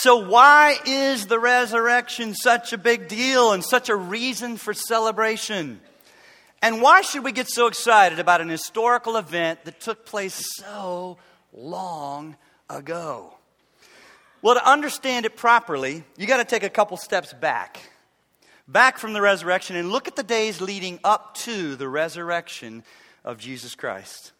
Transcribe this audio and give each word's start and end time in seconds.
So, 0.00 0.18
why 0.18 0.76
is 0.86 1.26
the 1.26 1.40
resurrection 1.40 2.32
such 2.32 2.72
a 2.72 2.78
big 2.78 3.08
deal 3.08 3.50
and 3.50 3.64
such 3.64 3.88
a 3.88 3.96
reason 3.96 4.56
for 4.56 4.72
celebration? 4.72 5.80
And 6.62 6.80
why 6.80 7.00
should 7.00 7.24
we 7.24 7.32
get 7.32 7.48
so 7.48 7.66
excited 7.66 8.20
about 8.20 8.40
an 8.40 8.48
historical 8.48 9.16
event 9.16 9.64
that 9.64 9.80
took 9.80 10.06
place 10.06 10.54
so 10.54 11.18
long 11.52 12.36
ago? 12.70 13.34
Well, 14.40 14.54
to 14.54 14.70
understand 14.70 15.26
it 15.26 15.36
properly, 15.36 16.04
you 16.16 16.28
got 16.28 16.36
to 16.36 16.44
take 16.44 16.62
a 16.62 16.70
couple 16.70 16.96
steps 16.96 17.32
back. 17.32 17.80
Back 18.68 18.98
from 18.98 19.14
the 19.14 19.20
resurrection 19.20 19.74
and 19.74 19.90
look 19.90 20.06
at 20.06 20.14
the 20.14 20.22
days 20.22 20.60
leading 20.60 21.00
up 21.02 21.34
to 21.38 21.74
the 21.74 21.88
resurrection 21.88 22.84
of 23.24 23.38
Jesus 23.38 23.74
Christ. 23.74 24.30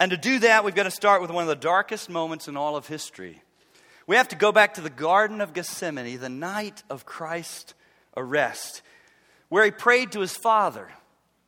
And 0.00 0.10
to 0.10 0.16
do 0.16 0.40
that, 0.40 0.64
we've 0.64 0.74
got 0.74 0.84
to 0.84 0.90
start 0.90 1.22
with 1.22 1.30
one 1.30 1.42
of 1.42 1.48
the 1.48 1.56
darkest 1.56 2.10
moments 2.10 2.48
in 2.48 2.56
all 2.56 2.76
of 2.76 2.86
history. 2.86 3.42
We 4.06 4.16
have 4.16 4.28
to 4.28 4.36
go 4.36 4.50
back 4.52 4.74
to 4.74 4.80
the 4.80 4.90
Garden 4.90 5.40
of 5.40 5.52
Gethsemane, 5.52 6.18
the 6.18 6.28
night 6.28 6.82
of 6.90 7.06
Christ's 7.06 7.74
arrest, 8.16 8.82
where 9.48 9.64
he 9.64 9.70
prayed 9.70 10.12
to 10.12 10.20
his 10.20 10.36
Father 10.36 10.88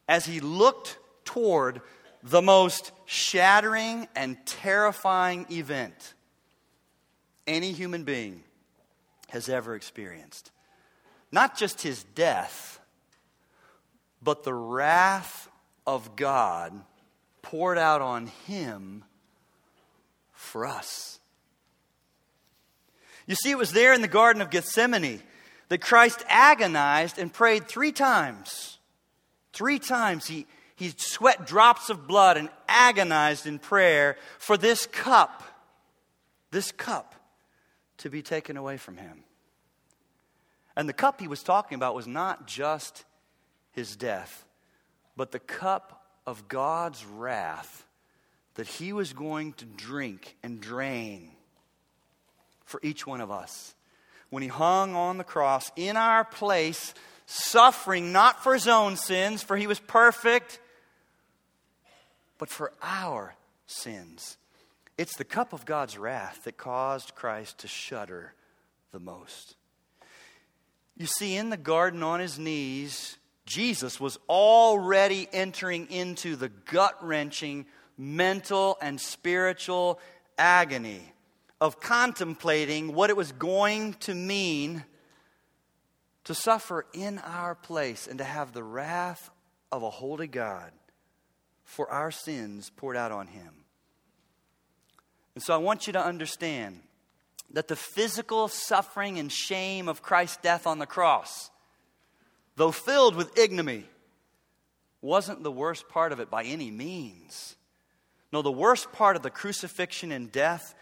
as 0.09 0.27
he 0.27 0.41
looked 0.41 0.99
toward 1.25 1.81
the 2.23 2.43
most 2.43 2.93
shattering 3.07 4.09
and 4.15 4.37
terrifying 4.47 5.47
event 5.51 6.15
any 7.47 7.73
human 7.73 8.05
being 8.05 8.43
has 9.29 9.49
ever 9.49 9.75
experienced. 9.75 10.51
Not 11.33 11.57
just 11.57 11.83
his 11.83 12.05
death, 12.15 12.81
but 14.23 14.45
the 14.45 14.55
wrath 14.55 15.49
of 15.87 16.17
God 16.17 16.73
poured 17.45 17.77
out 17.77 18.01
on 18.01 18.27
him 18.47 19.05
for 20.33 20.67
us. 20.67 21.21
You 23.27 23.35
see, 23.35 23.51
it 23.51 23.59
was 23.59 23.73
there 23.73 23.93
in 23.93 24.01
the 24.01 24.09
Garden 24.09 24.41
of 24.41 24.51
Gethsemane 24.51 25.23
that 25.69 25.83
Christ 25.83 26.25
agonized 26.27 27.19
and 27.19 27.33
prayed 27.33 27.69
three 27.69 27.93
times. 27.93 28.79
Three 29.53 29.79
times 29.79 30.27
he, 30.27 30.47
he 30.75 30.95
sweat 30.97 31.47
drops 31.47 31.91
of 31.91 32.07
blood 32.07 32.39
and 32.39 32.49
agonized 32.67 33.47
in 33.47 33.59
prayer 33.59 34.17
for 34.39 34.57
this 34.57 34.87
cup, 34.87 35.43
this 36.51 36.73
cup 36.73 37.15
to 37.99 38.09
be 38.09 38.23
taken 38.23 38.57
away 38.57 38.79
from 38.79 38.97
him. 38.97 39.23
And 40.77 40.89
the 40.89 40.95
cup 40.95 41.21
he 41.21 41.29
was 41.29 41.43
talking 41.43 41.77
about 41.77 41.95
was 41.95 42.07
not 42.07 42.47
just 42.47 43.05
his 43.73 43.97
death, 43.97 44.47
but 45.15 45.31
the 45.31 45.39
cup 45.39 45.94
of 46.27 46.49
God's 46.49 47.05
wrath 47.05 47.87
that 48.55 48.67
he 48.67 48.93
was 48.93 49.13
going 49.13 49.53
to 49.55 49.65
drink 49.65 50.37
and 50.43 50.61
drain 50.61 51.31
for 52.65 52.81
each 52.83 53.07
one 53.07 53.21
of 53.21 53.31
us. 53.31 53.75
When 54.31 54.43
he 54.43 54.49
hung 54.49 54.95
on 54.95 55.19
the 55.19 55.25
cross 55.25 55.71
in 55.77 55.97
our 55.97 56.25
place, 56.25 56.95
suffering 57.27 58.13
not 58.13 58.43
for 58.43 58.55
his 58.55 58.69
own 58.69 58.97
sins, 58.97 59.43
for 59.43 59.57
he 59.57 59.67
was 59.67 59.79
perfect, 59.79 60.61
but 62.39 62.49
for 62.49 62.73
our 62.83 63.35
sins. 63.67 64.37
It's 64.97 65.17
the 65.17 65.25
cup 65.25 65.53
of 65.53 65.65
God's 65.65 65.99
wrath 65.99 66.45
that 66.45 66.57
caused 66.57 67.15
Christ 67.15 67.59
to 67.59 67.69
shudder 67.69 68.35
the 68.93 69.01
most. 69.01 69.57
You 70.97 71.07
see, 71.07 71.37
in 71.37 71.51
the 71.51 71.57
garden 71.57 72.03
on 72.03 72.21
his 72.21 72.39
knees, 72.39 73.17
Jesus 73.47 74.01
was 74.01 74.19
already 74.29 75.29
entering 75.33 75.91
into 75.91 76.37
the 76.37 76.49
gut 76.49 76.97
wrenching 77.05 77.67
mental 77.99 78.79
and 78.81 79.01
spiritual 79.01 80.01
agony 80.39 81.13
of 81.61 81.81
contemplating 81.81 82.95
what 82.95 83.11
it 83.11 83.17
was 83.17 83.33
going 83.33 83.95
to 83.95 84.15
mean 84.15 84.85
to 86.25 86.35
suffer 86.35 86.87
in 86.93 87.19
our 87.19 87.55
place 87.55 88.07
and 88.07 88.19
to 88.19 88.25
have 88.25 88.53
the 88.53 88.63
wrath 88.63 89.31
of 89.71 89.83
a 89.83 89.91
holy 89.91 90.27
God 90.27 90.73
for 91.65 91.91
our 91.91 92.11
sins 92.11 92.71
poured 92.77 92.97
out 92.97 93.13
on 93.13 93.27
him. 93.27 93.65
And 95.35 95.43
so 95.43 95.55
I 95.55 95.59
want 95.59 95.87
you 95.87 95.93
to 95.93 96.05
understand 96.05 96.81
that 97.51 97.69
the 97.69 97.77
physical 97.77 98.49
suffering 98.49 99.19
and 99.19 99.31
shame 99.31 99.89
of 99.89 100.03
Christ's 100.03 100.39
death 100.39 100.67
on 100.67 100.79
the 100.79 100.87
cross, 100.87 101.51
though 102.57 102.71
filled 102.71 103.17
with 103.17 103.39
ignominy, 103.39 103.85
wasn't 105.01 105.43
the 105.43 105.53
worst 105.53 105.89
part 105.89 106.13
of 106.13 106.21
it 106.21 106.31
by 106.31 106.45
any 106.45 106.71
means. 106.71 107.57
No, 108.33 108.43
the 108.43 108.51
worst 108.51 108.93
part 108.93 109.17
of 109.17 109.23
the 109.23 109.31
crucifixion 109.31 110.13
and 110.13 110.33
death 110.33 110.75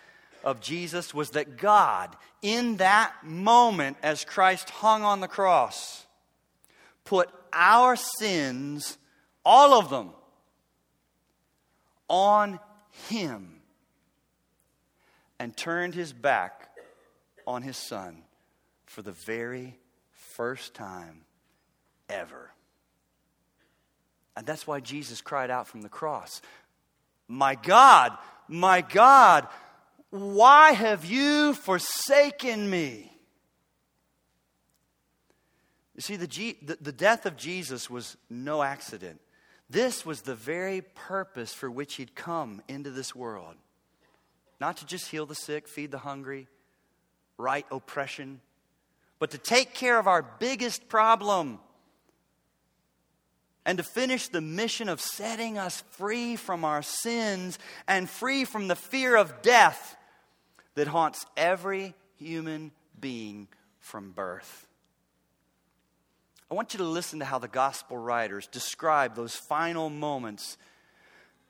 of 0.44 0.60
Jesus 0.60 1.12
was 1.12 1.30
that 1.30 1.56
God, 1.56 2.16
in 2.40 2.76
that 2.76 3.12
moment 3.24 3.96
as 4.02 4.24
Christ 4.24 4.70
hung 4.70 5.02
on 5.02 5.20
the 5.20 5.28
cross, 5.28 6.06
put 7.04 7.28
our 7.52 7.96
sins, 7.96 8.96
all 9.44 9.78
of 9.78 9.90
them, 9.90 10.10
on 12.08 12.58
Him 13.08 13.62
and 15.42 15.56
turned 15.56 15.92
his 15.92 16.12
back 16.12 16.68
on 17.48 17.62
his 17.62 17.76
son 17.76 18.22
for 18.86 19.02
the 19.02 19.10
very 19.10 19.76
first 20.12 20.72
time 20.72 21.22
ever. 22.12 22.50
And 24.36 24.46
that's 24.46 24.66
why 24.66 24.80
Jesus 24.80 25.20
cried 25.20 25.50
out 25.50 25.66
from 25.66 25.82
the 25.82 25.88
cross 25.88 26.40
My 27.28 27.54
God, 27.54 28.16
my 28.48 28.80
God, 28.80 29.48
why 30.10 30.72
have 30.72 31.04
you 31.04 31.54
forsaken 31.54 32.68
me? 32.68 33.08
You 35.94 36.00
see, 36.00 36.16
the, 36.16 36.26
G, 36.26 36.56
the, 36.62 36.78
the 36.80 36.92
death 36.92 37.26
of 37.26 37.36
Jesus 37.36 37.90
was 37.90 38.16
no 38.30 38.62
accident. 38.62 39.20
This 39.68 40.04
was 40.04 40.22
the 40.22 40.34
very 40.34 40.82
purpose 40.82 41.54
for 41.54 41.70
which 41.70 41.94
he'd 41.94 42.14
come 42.14 42.62
into 42.68 42.90
this 42.90 43.14
world. 43.14 43.54
Not 44.60 44.78
to 44.78 44.86
just 44.86 45.10
heal 45.10 45.26
the 45.26 45.34
sick, 45.34 45.66
feed 45.68 45.90
the 45.90 45.98
hungry, 45.98 46.46
right 47.38 47.66
oppression, 47.70 48.40
but 49.18 49.30
to 49.30 49.38
take 49.38 49.74
care 49.74 49.98
of 49.98 50.06
our 50.06 50.22
biggest 50.22 50.88
problem 50.88 51.58
and 53.64 53.78
to 53.78 53.84
finish 53.84 54.28
the 54.28 54.40
mission 54.40 54.88
of 54.88 55.00
setting 55.00 55.58
us 55.58 55.82
free 55.90 56.36
from 56.36 56.64
our 56.64 56.82
sins 56.82 57.58
and 57.86 58.08
free 58.08 58.44
from 58.44 58.68
the 58.68 58.76
fear 58.76 59.16
of 59.16 59.42
death 59.42 59.96
that 60.74 60.88
haunts 60.88 61.26
every 61.36 61.94
human 62.16 62.72
being 63.00 63.48
from 63.78 64.12
birth. 64.12 64.66
I 66.50 66.54
want 66.54 66.74
you 66.74 66.78
to 66.78 66.84
listen 66.84 67.18
to 67.20 67.24
how 67.24 67.38
the 67.38 67.48
gospel 67.48 67.96
writers 67.96 68.46
describe 68.46 69.14
those 69.14 69.34
final 69.34 69.90
moments 69.90 70.58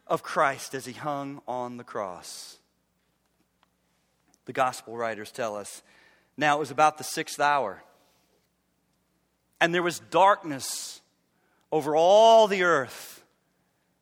of 0.07 0.23
Christ 0.23 0.75
as 0.75 0.87
he 0.87 0.93
hung 0.93 1.41
on 1.49 1.77
the 1.77 1.85
cross 1.85 2.59
the 4.45 4.53
gospel 4.53 4.97
writers 4.97 5.31
tell 5.31 5.57
us. 5.57 5.83
Now, 6.37 6.57
it 6.57 6.61
was 6.61 6.71
about 6.71 6.99
the 6.99 7.05
sixth 7.05 7.41
hour, 7.41 7.83
and 9.61 9.75
there 9.75 9.83
was 9.83 10.01
darkness 10.11 11.01
over 11.73 11.97
all 11.97 12.47
the 12.47 12.63
earth 12.63 13.25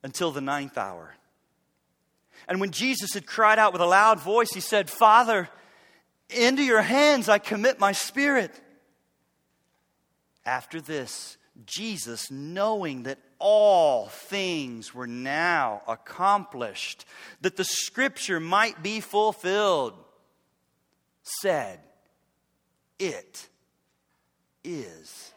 until 0.03 0.33
the 0.33 0.41
ninth 0.41 0.77
hour. 0.77 1.15
And 2.49 2.61
when 2.61 2.73
Jesus 2.73 3.15
had 3.15 3.27
cried 3.27 3.61
out 3.61 3.73
with 3.73 3.81
a 3.81 3.87
loud 3.87 4.19
voice, 4.19 4.51
he 4.53 4.61
said, 4.61 4.91
Father, 4.91 5.49
into 6.29 6.65
your 6.65 6.83
hands 6.83 7.29
I 7.29 7.39
commit 7.39 7.79
my 7.79 7.93
spirit. 7.93 8.61
After 10.45 10.81
this, 10.81 11.37
Jesus, 11.65 12.31
knowing 12.31 13.05
that 13.05 13.19
all 13.39 14.07
things 14.07 14.95
were 14.95 15.07
now 15.07 15.83
accomplished, 15.87 17.05
that 17.41 17.57
the 17.57 17.65
scripture 17.65 18.41
might 18.41 18.83
be 18.83 19.01
fulfilled, 19.01 19.95
said, 21.23 21.79
It 22.99 23.49
is 24.65 25.33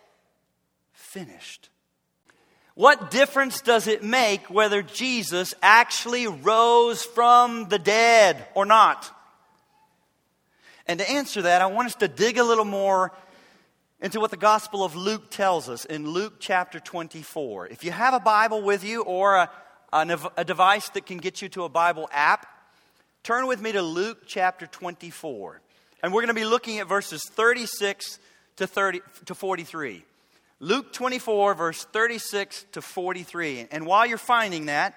finished. 0.94 1.70
What 2.76 3.12
difference 3.12 3.62
does 3.62 3.88
it 3.88 4.04
make 4.04 4.50
whether 4.50 4.82
Jesus 4.82 5.54
actually 5.62 6.26
rose 6.26 7.04
from 7.04 7.70
the 7.70 7.78
dead 7.78 8.48
or 8.56 8.66
not? 8.66 9.12
And 10.88 11.00
to 11.00 11.10
answer 11.10 11.44
that, 11.44 11.62
I 11.62 11.68
want 11.68 11.88
us 11.88 11.96
to 11.96 12.08
dig 12.08 12.38
a 12.38 12.44
little 12.44 12.66
more 12.66 13.12
into 14.02 14.20
what 14.20 14.32
the 14.32 14.38
Gospel 14.38 14.84
of 14.84 14.96
Luke 14.96 15.30
tells 15.30 15.70
us 15.70 15.86
in 15.86 16.10
Luke 16.10 16.34
chapter 16.40 16.80
24. 16.80 17.68
If 17.68 17.84
you 17.86 17.92
have 17.92 18.14
a 18.14 18.20
Bible 18.20 18.62
with 18.62 18.84
you 18.84 19.04
or 19.04 19.36
a, 19.36 19.50
a, 19.94 20.32
a 20.38 20.44
device 20.44 20.90
that 20.90 21.06
can 21.06 21.20
get 21.20 21.42
you 21.42 21.50
to 21.50 21.64
a 21.64 21.70
Bible 21.70 22.10
app, 22.12 22.48
turn 23.22 23.48
with 23.48 23.62
me 23.62 23.72
to 23.72 23.82
Luke 23.82 24.24
chapter 24.26 24.66
24. 24.66 25.62
And 26.02 26.12
we're 26.12 26.22
going 26.22 26.28
to 26.28 26.34
be 26.34 26.44
looking 26.44 26.80
at 26.80 26.88
verses 26.88 27.24
36 27.30 28.20
to, 28.58 28.68
30, 28.68 29.02
to 29.26 29.36
43. 29.36 30.04
Luke 30.64 30.94
24, 30.94 31.56
verse 31.56 31.84
36 31.84 32.68
to 32.72 32.82
43. 32.82 33.68
And 33.70 33.86
while 33.86 34.06
you're 34.06 34.18
finding 34.18 34.68
that, 34.68 34.96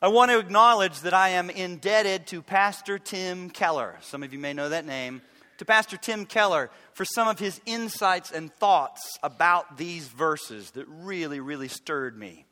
I 0.00 0.08
want 0.08 0.30
to 0.30 0.38
acknowledge 0.38 1.00
that 1.00 1.12
I 1.12 1.28
am 1.30 1.50
indebted 1.50 2.26
to 2.28 2.40
Pastor 2.40 2.98
Tim 2.98 3.50
Keller. 3.50 3.98
Some 4.00 4.22
of 4.22 4.32
you 4.32 4.38
may 4.38 4.54
know 4.54 4.70
that 4.70 4.86
name. 4.86 5.20
To 5.58 5.66
Pastor 5.66 5.98
Tim 5.98 6.24
Keller 6.24 6.70
for 6.94 7.04
some 7.04 7.28
of 7.28 7.38
his 7.38 7.60
insights 7.66 8.30
and 8.30 8.50
thoughts 8.50 9.18
about 9.22 9.76
these 9.76 10.08
verses 10.08 10.70
that 10.70 10.86
really, 10.88 11.38
really 11.38 11.68
stirred 11.68 12.16
me, 12.16 12.46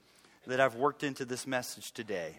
that 0.47 0.61
I've 0.61 0.75
worked 0.75 1.05
into 1.05 1.25
this 1.25 1.47
message 1.47 1.93
today. 1.93 2.39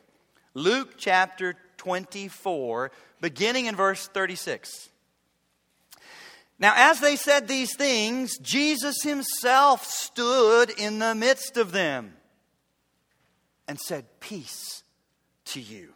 Luke 0.54 0.94
chapter 0.96 1.56
24, 1.78 2.92
beginning 3.20 3.66
in 3.66 3.76
verse 3.76 4.08
36. 4.10 4.90
Now, 6.58 6.74
as 6.76 7.00
they 7.02 7.16
said 7.16 7.48
these 7.48 7.76
things, 7.76 8.38
Jesus 8.38 9.02
himself 9.04 9.86
stood 9.86 10.70
in 10.70 11.00
the 11.00 11.14
midst 11.14 11.58
of 11.58 11.72
them 11.72 12.14
and 13.68 13.80
said, 13.80 14.06
Peace 14.20 14.84
to 15.46 15.60
you. 15.60 15.94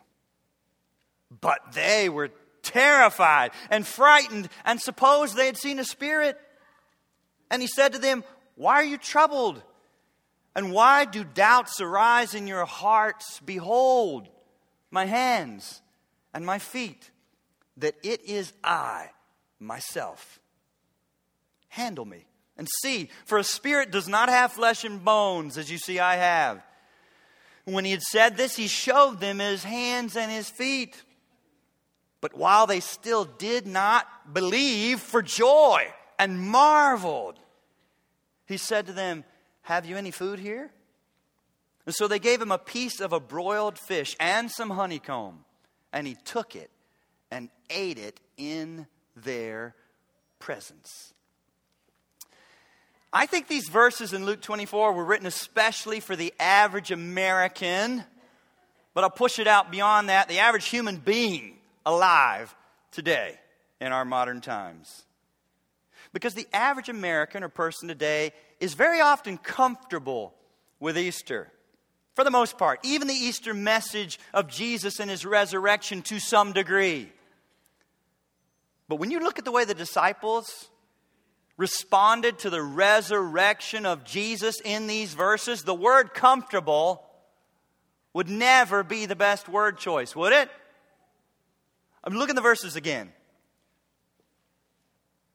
But 1.41 1.73
they 1.73 2.09
were 2.09 2.31
terrified 2.61 3.51
and 3.69 3.87
frightened 3.87 4.49
and 4.65 4.81
supposed 4.81 5.35
they 5.35 5.45
had 5.45 5.57
seen 5.57 5.79
a 5.79 5.85
spirit. 5.85 6.37
And 7.49 7.61
he 7.61 7.67
said 7.67 7.93
to 7.93 7.99
them, 7.99 8.23
Why 8.55 8.75
are 8.75 8.83
you 8.83 8.97
troubled? 8.97 9.61
And 10.55 10.73
why 10.73 11.05
do 11.05 11.23
doubts 11.23 11.79
arise 11.79 12.33
in 12.33 12.47
your 12.47 12.65
hearts? 12.65 13.39
Behold, 13.45 14.27
my 14.91 15.05
hands 15.05 15.81
and 16.33 16.45
my 16.45 16.59
feet, 16.59 17.11
that 17.77 17.95
it 18.03 18.25
is 18.25 18.51
I, 18.61 19.11
myself. 19.59 20.39
Handle 21.69 22.05
me 22.05 22.25
and 22.59 22.67
see, 22.81 23.09
for 23.25 23.37
a 23.37 23.43
spirit 23.43 23.89
does 23.89 24.09
not 24.09 24.27
have 24.27 24.51
flesh 24.51 24.83
and 24.83 25.03
bones, 25.03 25.57
as 25.57 25.71
you 25.71 25.77
see 25.77 25.97
I 25.97 26.17
have. 26.17 26.61
When 27.63 27.85
he 27.85 27.91
had 27.91 28.01
said 28.01 28.35
this, 28.35 28.57
he 28.57 28.67
showed 28.67 29.21
them 29.21 29.39
his 29.39 29.63
hands 29.63 30.17
and 30.17 30.29
his 30.29 30.49
feet. 30.49 31.01
But 32.19 32.35
while 32.35 32.67
they 32.67 32.81
still 32.81 33.23
did 33.23 33.65
not 33.65 34.33
believe 34.33 34.99
for 34.99 35.21
joy 35.21 35.87
and 36.17 36.39
marveled, 36.39 37.39
he 38.45 38.57
said 38.57 38.87
to 38.87 38.93
them, 38.93 39.23
Have 39.61 39.85
you 39.85 39.95
any 39.95 40.11
food 40.11 40.39
here? 40.39 40.69
And 41.85 41.95
so 41.95 42.07
they 42.07 42.19
gave 42.19 42.41
him 42.41 42.51
a 42.51 42.57
piece 42.57 42.99
of 42.99 43.13
a 43.13 43.21
broiled 43.21 43.79
fish 43.79 44.17
and 44.19 44.51
some 44.51 44.71
honeycomb, 44.71 45.45
and 45.93 46.05
he 46.05 46.15
took 46.25 46.57
it 46.57 46.69
and 47.31 47.49
ate 47.69 47.97
it 47.97 48.19
in 48.37 48.85
their 49.15 49.75
presence. 50.39 51.13
I 53.11 53.25
think 53.25 53.47
these 53.47 53.67
verses 53.67 54.13
in 54.13 54.25
Luke 54.25 54.41
24 54.41 54.93
were 54.93 55.03
written 55.03 55.25
especially 55.25 55.99
for 55.99 56.15
the 56.15 56.33
average 56.39 56.91
American, 56.91 58.03
but 58.93 59.03
I'll 59.03 59.09
push 59.09 59.39
it 59.39 59.47
out 59.47 59.71
beyond 59.71 60.09
that 60.09 60.27
the 60.27 60.39
average 60.39 60.67
human 60.67 60.97
being 60.97 61.57
alive 61.85 62.55
today 62.91 63.39
in 63.81 63.91
our 63.91 64.05
modern 64.05 64.41
times. 64.41 65.05
Because 66.13 66.35
the 66.35 66.47
average 66.53 66.89
American 66.89 67.43
or 67.43 67.49
person 67.49 67.87
today 67.87 68.31
is 68.59 68.75
very 68.75 69.01
often 69.01 69.37
comfortable 69.37 70.35
with 70.79 70.97
Easter. 70.97 71.51
For 72.13 72.23
the 72.23 72.31
most 72.31 72.57
part, 72.57 72.79
even 72.83 73.07
the 73.07 73.13
Easter 73.13 73.53
message 73.53 74.19
of 74.33 74.47
Jesus 74.47 74.99
and 74.99 75.09
his 75.09 75.25
resurrection 75.25 76.01
to 76.03 76.19
some 76.19 76.53
degree. 76.53 77.11
But 78.87 78.97
when 78.97 79.09
you 79.09 79.19
look 79.19 79.39
at 79.39 79.45
the 79.45 79.51
way 79.51 79.65
the 79.65 79.73
disciples 79.73 80.69
responded 81.59 82.39
to 82.39 82.49
the 82.49 82.61
resurrection 82.61 83.85
of 83.85 84.05
Jesus 84.05 84.61
in 84.63 84.87
these 84.87 85.13
verses, 85.13 85.63
the 85.63 85.75
word 85.75 86.13
comfortable 86.13 87.05
would 88.13 88.29
never 88.29 88.81
be 88.81 89.05
the 89.05 89.15
best 89.15 89.49
word 89.49 89.77
choice, 89.77 90.15
would 90.15 90.31
it? 90.31 90.49
I'm 92.01 92.13
looking 92.13 92.31
at 92.31 92.35
the 92.37 92.41
verses 92.41 92.77
again. 92.77 93.11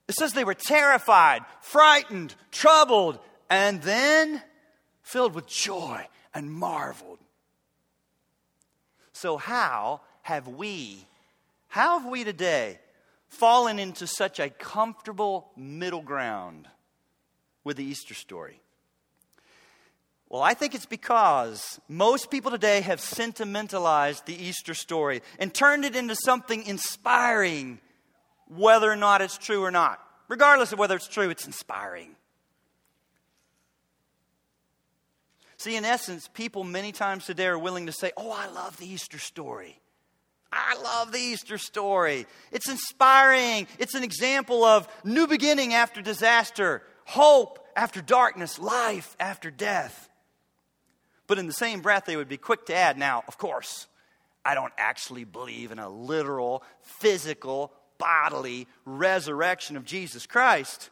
It 0.08 0.14
says 0.14 0.32
they 0.32 0.44
were 0.44 0.54
terrified, 0.54 1.42
frightened, 1.60 2.34
troubled, 2.50 3.18
and 3.50 3.82
then 3.82 4.42
filled 5.02 5.34
with 5.34 5.46
joy 5.46 6.06
and 6.32 6.50
marveled. 6.50 7.18
So, 9.12 9.36
how 9.36 10.00
have 10.22 10.48
we, 10.48 11.06
how 11.68 11.98
have 11.98 12.10
we 12.10 12.24
today 12.24 12.78
fallen 13.34 13.78
into 13.78 14.06
such 14.06 14.38
a 14.38 14.50
comfortable 14.50 15.50
middle 15.56 16.02
ground 16.02 16.68
with 17.64 17.76
the 17.76 17.84
Easter 17.84 18.14
story? 18.14 18.60
Well, 20.28 20.42
I 20.42 20.54
think 20.54 20.74
it's 20.74 20.86
because 20.86 21.80
most 21.88 22.30
people 22.30 22.50
today 22.50 22.80
have 22.80 23.00
sentimentalized 23.00 24.26
the 24.26 24.34
Easter 24.34 24.74
story 24.74 25.22
and 25.38 25.52
turned 25.52 25.84
it 25.84 25.94
into 25.94 26.16
something 26.16 26.64
inspiring, 26.64 27.78
whether 28.48 28.90
or 28.90 28.96
not 28.96 29.20
it's 29.20 29.38
true 29.38 29.62
or 29.62 29.70
not. 29.70 30.00
Regardless 30.28 30.72
of 30.72 30.78
whether 30.78 30.96
it's 30.96 31.06
true, 31.06 31.30
it's 31.30 31.46
inspiring. 31.46 32.16
See, 35.56 35.76
in 35.76 35.84
essence, 35.84 36.28
people 36.34 36.64
many 36.64 36.92
times 36.92 37.26
today 37.26 37.46
are 37.46 37.58
willing 37.58 37.86
to 37.86 37.92
say, 37.92 38.12
Oh, 38.16 38.30
I 38.30 38.48
love 38.48 38.76
the 38.78 38.86
Easter 38.86 39.18
story. 39.18 39.80
I 40.54 40.80
love 40.80 41.10
the 41.10 41.18
Easter 41.18 41.58
story. 41.58 42.26
It's 42.52 42.68
inspiring. 42.68 43.66
It's 43.78 43.94
an 43.94 44.04
example 44.04 44.64
of 44.64 44.88
new 45.02 45.26
beginning 45.26 45.74
after 45.74 46.00
disaster, 46.00 46.82
hope 47.04 47.58
after 47.74 48.00
darkness, 48.00 48.58
life 48.58 49.16
after 49.18 49.50
death. 49.50 50.08
But 51.26 51.38
in 51.38 51.46
the 51.46 51.52
same 51.52 51.80
breath, 51.80 52.04
they 52.04 52.16
would 52.16 52.28
be 52.28 52.36
quick 52.36 52.66
to 52.66 52.74
add, 52.74 52.96
now, 52.96 53.24
of 53.26 53.36
course, 53.36 53.88
I 54.44 54.54
don't 54.54 54.72
actually 54.78 55.24
believe 55.24 55.72
in 55.72 55.78
a 55.78 55.88
literal, 55.88 56.62
physical, 56.82 57.72
bodily 57.98 58.68
resurrection 58.84 59.76
of 59.76 59.84
Jesus 59.84 60.26
Christ. 60.26 60.90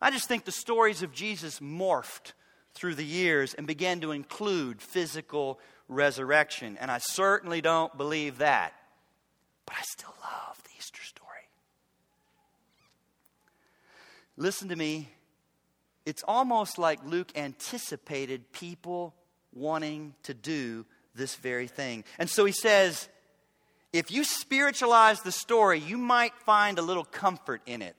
I 0.00 0.10
just 0.10 0.28
think 0.28 0.44
the 0.44 0.52
stories 0.52 1.02
of 1.02 1.12
Jesus 1.12 1.60
morphed 1.60 2.32
through 2.72 2.94
the 2.94 3.04
years 3.04 3.54
and 3.54 3.66
began 3.66 4.00
to 4.00 4.12
include 4.12 4.80
physical 4.80 5.60
resurrection. 5.88 6.76
And 6.80 6.90
I 6.90 6.98
certainly 6.98 7.60
don't 7.60 7.96
believe 7.96 8.38
that. 8.38 8.72
But 9.66 9.76
I 9.76 9.82
still 9.82 10.14
love 10.22 10.62
the 10.64 10.70
Easter 10.78 11.02
story. 11.02 11.28
Listen 14.36 14.68
to 14.68 14.76
me. 14.76 15.08
It's 16.06 16.22
almost 16.26 16.78
like 16.78 17.00
Luke 17.04 17.32
anticipated 17.36 18.52
people 18.52 19.14
wanting 19.52 20.14
to 20.22 20.32
do 20.32 20.86
this 21.14 21.34
very 21.34 21.66
thing. 21.66 22.04
And 22.18 22.30
so 22.30 22.44
he 22.44 22.52
says, 22.52 23.08
if 23.92 24.10
you 24.10 24.24
spiritualize 24.24 25.20
the 25.20 25.32
story, 25.32 25.80
you 25.80 25.98
might 25.98 26.34
find 26.46 26.78
a 26.78 26.82
little 26.82 27.04
comfort 27.04 27.60
in 27.66 27.82
it. 27.82 27.96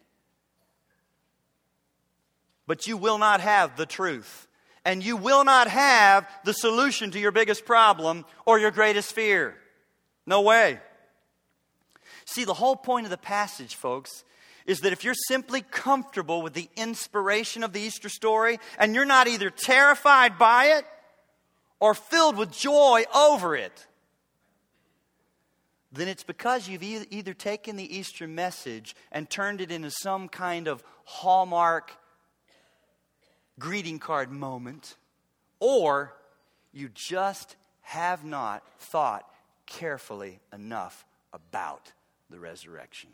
But 2.66 2.88
you 2.88 2.98
will 2.98 3.18
not 3.18 3.42
have 3.42 3.78
the 3.78 3.86
truth 3.86 4.48
and 4.86 5.04
you 5.04 5.18
will 5.18 5.44
not 5.44 5.68
have 5.68 6.28
the 6.46 6.54
solution 6.54 7.12
to 7.12 7.20
your 7.20 7.32
biggest 7.32 7.66
problem 7.66 8.26
or 8.46 8.60
your 8.60 8.72
greatest 8.72 9.14
fear. 9.14 9.56
No 10.26 10.42
way. 10.42 10.80
See, 12.26 12.44
the 12.44 12.54
whole 12.54 12.76
point 12.76 13.06
of 13.06 13.10
the 13.10 13.18
passage, 13.18 13.76
folks, 13.76 14.24
is 14.66 14.82
that 14.82 14.94
if 14.94 15.04
you're 15.04 15.16
simply 15.28 15.62
comfortable 15.62 16.44
with 16.44 16.54
the 16.54 16.70
inspiration 16.76 17.64
of 17.64 17.74
the 17.74 17.82
Easter 17.82 18.10
story 18.10 18.60
and 18.78 18.94
you're 18.94 19.06
not 19.06 19.28
either 19.28 19.50
terrified 19.50 20.38
by 20.38 20.66
it 20.66 20.86
or 21.80 21.96
filled 21.96 22.38
with 22.38 22.52
joy 22.52 23.04
over 23.16 23.56
it, 23.56 23.88
then 25.92 26.08
it's 26.08 26.24
because 26.24 26.68
you've 26.68 26.84
either 26.84 27.34
taken 27.34 27.78
the 27.78 27.98
Easter 27.98 28.28
message 28.28 28.96
and 29.12 29.28
turned 29.28 29.60
it 29.60 29.72
into 29.72 29.90
some 29.90 30.30
kind 30.30 30.68
of 30.68 30.84
hallmark 31.04 31.98
greeting 33.60 34.00
card 34.00 34.32
moment, 34.32 34.96
or 35.60 36.14
you 36.72 36.90
just 36.94 37.56
have 37.82 38.24
not 38.24 38.64
thought 38.80 39.30
carefully 39.66 40.40
enough 40.54 41.06
about 41.34 41.92
the 42.30 42.40
resurrection. 42.40 43.10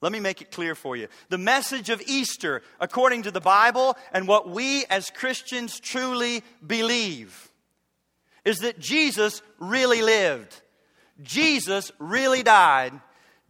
Let 0.00 0.12
me 0.12 0.20
make 0.20 0.40
it 0.40 0.50
clear 0.50 0.74
for 0.74 0.96
you. 0.96 1.08
The 1.28 1.38
message 1.38 1.90
of 1.90 2.00
Easter, 2.06 2.62
according 2.80 3.24
to 3.24 3.30
the 3.30 3.40
Bible 3.40 3.96
and 4.12 4.26
what 4.26 4.48
we 4.48 4.86
as 4.86 5.10
Christians 5.10 5.78
truly 5.78 6.42
believe, 6.66 7.50
is 8.44 8.60
that 8.60 8.78
Jesus 8.78 9.42
really 9.58 10.00
lived. 10.00 10.62
Jesus 11.22 11.92
really 11.98 12.42
died. 12.42 12.98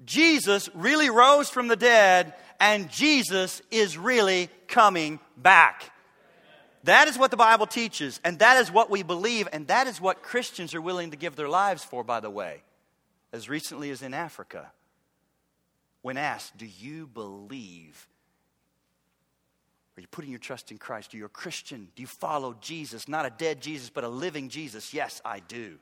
Jesus 0.05 0.69
really 0.75 1.11
rose 1.11 1.51
from 1.51 1.69
the 1.69 1.77
dead 1.77 2.35
and 2.61 2.91
Jesus 2.91 3.63
is 3.71 3.97
really 3.97 4.51
coming 4.69 5.19
back. 5.37 5.91
That 6.85 7.09
is 7.09 7.19
what 7.19 7.31
the 7.31 7.37
Bible 7.37 7.67
teaches, 7.67 8.21
and 8.25 8.39
that 8.39 8.59
is 8.59 8.71
what 8.71 8.91
we 8.91 9.03
believe, 9.03 9.49
and 9.53 9.67
that 9.67 9.87
is 9.87 10.01
what 10.01 10.23
Christians 10.23 10.75
are 10.75 10.81
willing 10.81 11.11
to 11.11 11.17
give 11.17 11.37
their 11.37 11.49
lives 11.49 11.85
for, 11.85 12.03
by 12.03 12.21
the 12.21 12.31
way, 12.31 12.63
as 13.33 13.49
recently 13.49 13.91
as 13.91 14.01
in 14.01 14.15
Africa. 14.15 14.71
When 16.01 16.17
asked, 16.17 16.57
Do 16.57 16.67
you 16.67 17.07
believe? 17.07 18.07
Are 19.97 20.01
you 20.01 20.07
putting 20.07 20.31
your 20.31 20.39
trust 20.39 20.71
in 20.71 20.79
Christ? 20.79 21.13
Are 21.13 21.19
you 21.19 21.27
a 21.27 21.29
Christian? 21.29 21.89
Do 21.95 22.01
you 22.01 22.07
follow 22.07 22.57
Jesus? 22.63 23.07
Not 23.07 23.27
a 23.27 23.31
dead 23.31 23.61
Jesus, 23.61 23.91
but 23.91 24.03
a 24.03 24.09
living 24.09 24.49
Jesus? 24.49 24.95
Yes, 24.95 25.21
I 25.27 25.41
do. 25.41 25.79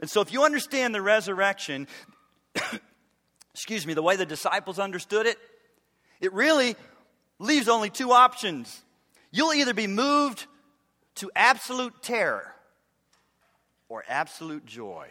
And 0.00 0.08
so 0.08 0.22
if 0.22 0.32
you 0.32 0.44
understand 0.44 0.94
the 0.94 1.02
resurrection, 1.02 1.88
excuse 3.58 3.84
me, 3.88 3.92
the 3.92 4.02
way 4.02 4.14
the 4.14 4.24
disciples 4.24 4.78
understood 4.78 5.26
it, 5.26 5.36
it 6.20 6.32
really 6.32 6.76
leaves 7.40 7.68
only 7.68 7.90
two 7.90 8.12
options. 8.12 8.84
You'll 9.32 9.52
either 9.52 9.74
be 9.74 9.88
moved 9.88 10.46
to 11.16 11.28
absolute 11.34 12.00
terror 12.00 12.54
or 13.88 14.04
absolute 14.06 14.64
joy, 14.64 15.08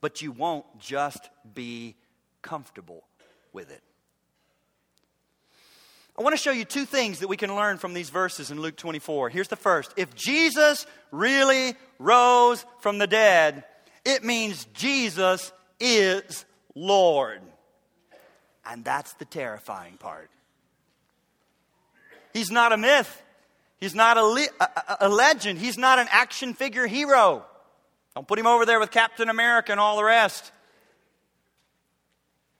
but 0.00 0.22
you 0.22 0.32
won't 0.32 0.66
just 0.80 1.30
be 1.54 1.94
comfortable 2.42 3.04
with 3.52 3.70
it. 3.70 3.80
I 6.18 6.22
want 6.22 6.32
to 6.32 6.42
show 6.42 6.50
you 6.50 6.64
two 6.64 6.84
things 6.84 7.20
that 7.20 7.28
we 7.28 7.36
can 7.36 7.54
learn 7.54 7.78
from 7.78 7.94
these 7.94 8.10
verses 8.10 8.50
in 8.50 8.60
Luke 8.60 8.76
24. 8.76 9.28
Here's 9.28 9.46
the 9.46 9.54
first. 9.54 9.94
If 9.96 10.16
Jesus 10.16 10.84
really 11.12 11.76
rose 12.00 12.66
from 12.80 12.98
the 12.98 13.06
dead, 13.06 13.62
it 14.04 14.24
means 14.24 14.66
Jesus 14.74 15.52
is 15.78 16.44
Lord. 16.74 17.40
And 18.64 18.84
that's 18.84 19.12
the 19.14 19.24
terrifying 19.24 19.96
part. 19.96 20.30
He's 22.32 22.50
not 22.50 22.72
a 22.72 22.76
myth. 22.76 23.22
He's 23.80 23.94
not 23.94 24.16
a, 24.16 24.22
le- 24.22 24.46
a, 24.60 24.96
a, 25.00 25.08
legend. 25.08 25.58
He's 25.58 25.76
not 25.76 25.98
an 25.98 26.06
action 26.10 26.54
figure 26.54 26.86
hero. 26.86 27.44
Don't 28.14 28.28
put 28.28 28.38
him 28.38 28.46
over 28.46 28.64
there 28.64 28.78
with 28.78 28.92
Captain 28.92 29.28
America 29.28 29.72
and 29.72 29.80
all 29.80 29.96
the 29.96 30.04
rest. 30.04 30.52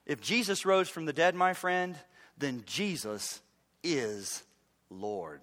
If 0.04 0.20
Jesus 0.20 0.66
rose 0.66 0.88
from 0.88 1.04
the 1.04 1.12
dead, 1.12 1.36
my 1.36 1.54
friend, 1.54 1.96
then 2.38 2.64
Jesus 2.66 3.40
is 3.84 4.42
Lord. 4.90 5.40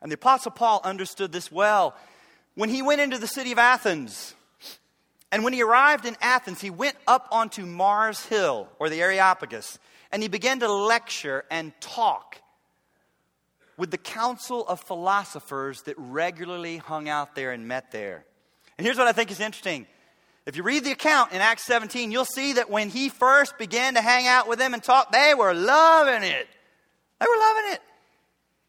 And 0.00 0.12
the 0.12 0.14
Apostle 0.14 0.52
Paul 0.52 0.80
understood 0.84 1.32
this 1.32 1.50
well 1.50 1.96
when 2.54 2.68
he 2.68 2.82
went 2.82 3.00
into 3.00 3.18
the 3.18 3.26
city 3.26 3.50
of 3.50 3.58
Athens. 3.58 4.35
And 5.32 5.44
when 5.44 5.52
he 5.52 5.62
arrived 5.62 6.06
in 6.06 6.16
Athens, 6.20 6.60
he 6.60 6.70
went 6.70 6.96
up 7.06 7.28
onto 7.32 7.66
Mars 7.66 8.24
Hill, 8.26 8.68
or 8.78 8.88
the 8.88 9.02
Areopagus, 9.02 9.78
and 10.12 10.22
he 10.22 10.28
began 10.28 10.60
to 10.60 10.72
lecture 10.72 11.44
and 11.50 11.72
talk 11.80 12.40
with 13.76 13.90
the 13.90 13.98
council 13.98 14.66
of 14.66 14.80
philosophers 14.80 15.82
that 15.82 15.94
regularly 15.98 16.78
hung 16.78 17.08
out 17.08 17.34
there 17.34 17.52
and 17.52 17.68
met 17.68 17.90
there. 17.90 18.24
And 18.78 18.86
here's 18.86 18.98
what 18.98 19.08
I 19.08 19.12
think 19.12 19.30
is 19.30 19.40
interesting. 19.40 19.86
If 20.46 20.56
you 20.56 20.62
read 20.62 20.84
the 20.84 20.92
account 20.92 21.32
in 21.32 21.40
Acts 21.40 21.64
17, 21.64 22.12
you'll 22.12 22.24
see 22.24 22.54
that 22.54 22.70
when 22.70 22.88
he 22.88 23.08
first 23.08 23.58
began 23.58 23.94
to 23.94 24.00
hang 24.00 24.28
out 24.28 24.48
with 24.48 24.58
them 24.58 24.74
and 24.74 24.82
talk, 24.82 25.10
they 25.10 25.34
were 25.34 25.52
loving 25.52 26.22
it. 26.22 26.46
They 27.20 27.26
were 27.26 27.38
loving 27.38 27.72
it. 27.72 27.82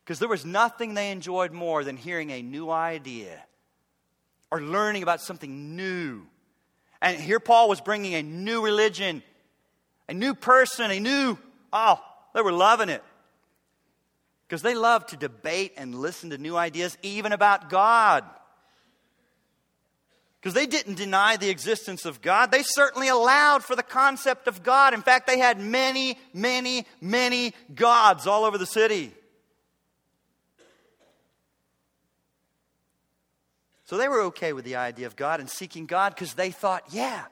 Because 0.03 0.19
there 0.19 0.29
was 0.29 0.45
nothing 0.45 0.93
they 0.93 1.11
enjoyed 1.11 1.51
more 1.51 1.83
than 1.83 1.95
hearing 1.97 2.31
a 2.31 2.41
new 2.41 2.69
idea 2.71 3.43
or 4.49 4.61
learning 4.61 5.03
about 5.03 5.21
something 5.21 5.75
new. 5.75 6.25
And 7.01 7.19
here 7.19 7.39
Paul 7.39 7.69
was 7.69 7.81
bringing 7.81 8.15
a 8.15 8.23
new 8.23 8.63
religion, 8.63 9.23
a 10.09 10.13
new 10.13 10.33
person, 10.33 10.91
a 10.91 10.99
new, 10.99 11.37
oh, 11.71 11.99
they 12.33 12.41
were 12.41 12.51
loving 12.51 12.89
it. 12.89 13.03
Because 14.47 14.61
they 14.61 14.75
loved 14.75 15.09
to 15.09 15.17
debate 15.17 15.73
and 15.77 15.93
listen 15.93 16.29
to 16.29 16.37
new 16.37 16.55
ideas, 16.55 16.97
even 17.03 17.33
about 17.33 17.69
God. 17.69 18.23
Because 20.39 20.53
they 20.53 20.65
didn't 20.65 20.95
deny 20.95 21.35
the 21.35 21.49
existence 21.49 22.05
of 22.05 22.21
God. 22.21 22.51
They 22.51 22.63
certainly 22.63 23.09
allowed 23.09 23.63
for 23.63 23.75
the 23.75 23.83
concept 23.83 24.47
of 24.47 24.63
God. 24.63 24.93
In 24.93 25.01
fact, 25.01 25.27
they 25.27 25.39
had 25.39 25.59
many, 25.59 26.17
many, 26.33 26.85
many 27.01 27.53
gods 27.75 28.25
all 28.25 28.45
over 28.45 28.57
the 28.57 28.65
city. 28.65 29.11
So 33.87 33.95
they 33.95 34.09
were 34.09 34.23
okay 34.23 34.51
with 34.51 34.65
the 34.65 34.75
idea 34.75 35.07
of 35.07 35.15
God 35.15 35.39
and 35.39 35.49
seeking 35.49 35.85
God 35.85 36.13
because 36.13 36.33
they 36.33 36.51
thought, 36.51 36.83
yeah, 36.91 37.23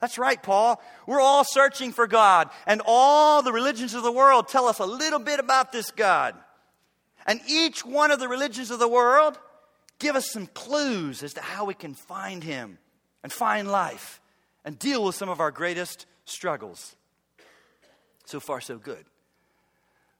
that's 0.00 0.16
right, 0.16 0.42
Paul. 0.42 0.82
We're 1.06 1.20
all 1.20 1.44
searching 1.44 1.92
for 1.92 2.06
God, 2.06 2.48
and 2.66 2.80
all 2.86 3.42
the 3.42 3.52
religions 3.52 3.92
of 3.92 4.02
the 4.02 4.10
world 4.10 4.48
tell 4.48 4.68
us 4.68 4.78
a 4.78 4.86
little 4.86 5.18
bit 5.18 5.38
about 5.38 5.70
this 5.70 5.90
God. 5.90 6.34
And 7.26 7.40
each 7.46 7.84
one 7.84 8.10
of 8.10 8.20
the 8.20 8.28
religions 8.28 8.70
of 8.70 8.78
the 8.78 8.88
world 8.88 9.38
give 9.98 10.16
us 10.16 10.30
some 10.30 10.46
clues 10.46 11.22
as 11.22 11.34
to 11.34 11.42
how 11.42 11.66
we 11.66 11.74
can 11.74 11.92
find 11.92 12.42
Him 12.42 12.78
and 13.22 13.30
find 13.30 13.70
life 13.70 14.22
and 14.64 14.78
deal 14.78 15.04
with 15.04 15.14
some 15.14 15.28
of 15.28 15.40
our 15.40 15.50
greatest 15.50 16.06
struggles. 16.24 16.96
So 18.24 18.40
far, 18.40 18.62
so 18.62 18.78
good. 18.78 19.04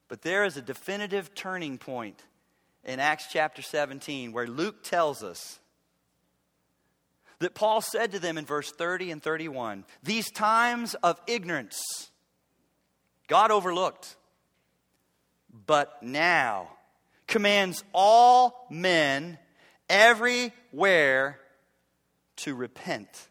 But 0.09 0.21
there 0.21 0.45
is 0.45 0.59
a 0.59 0.63
definitive 0.63 1.35
turning 1.35 1.79
point 1.79 2.23
in 2.85 3.01
Acts 3.01 3.29
chapter 3.33 3.63
17 3.63 4.33
where 4.33 4.47
Luke 4.47 4.83
tells 4.83 5.23
us 5.23 5.61
that 7.41 7.55
Paul 7.55 7.81
said 7.81 8.13
to 8.13 8.19
them 8.19 8.39
in 8.39 8.45
verse 8.45 8.71
30 8.73 9.11
and 9.11 9.23
31 9.23 9.85
These 10.03 10.31
times 10.31 10.95
of 10.95 11.21
ignorance 11.27 12.11
God 13.29 13.51
overlooked, 13.51 14.17
but 15.67 16.03
now 16.03 16.71
commands 17.27 17.85
all 17.93 18.67
men 18.71 19.39
everywhere 19.89 21.39
to 22.37 22.55
repent. 22.55 23.29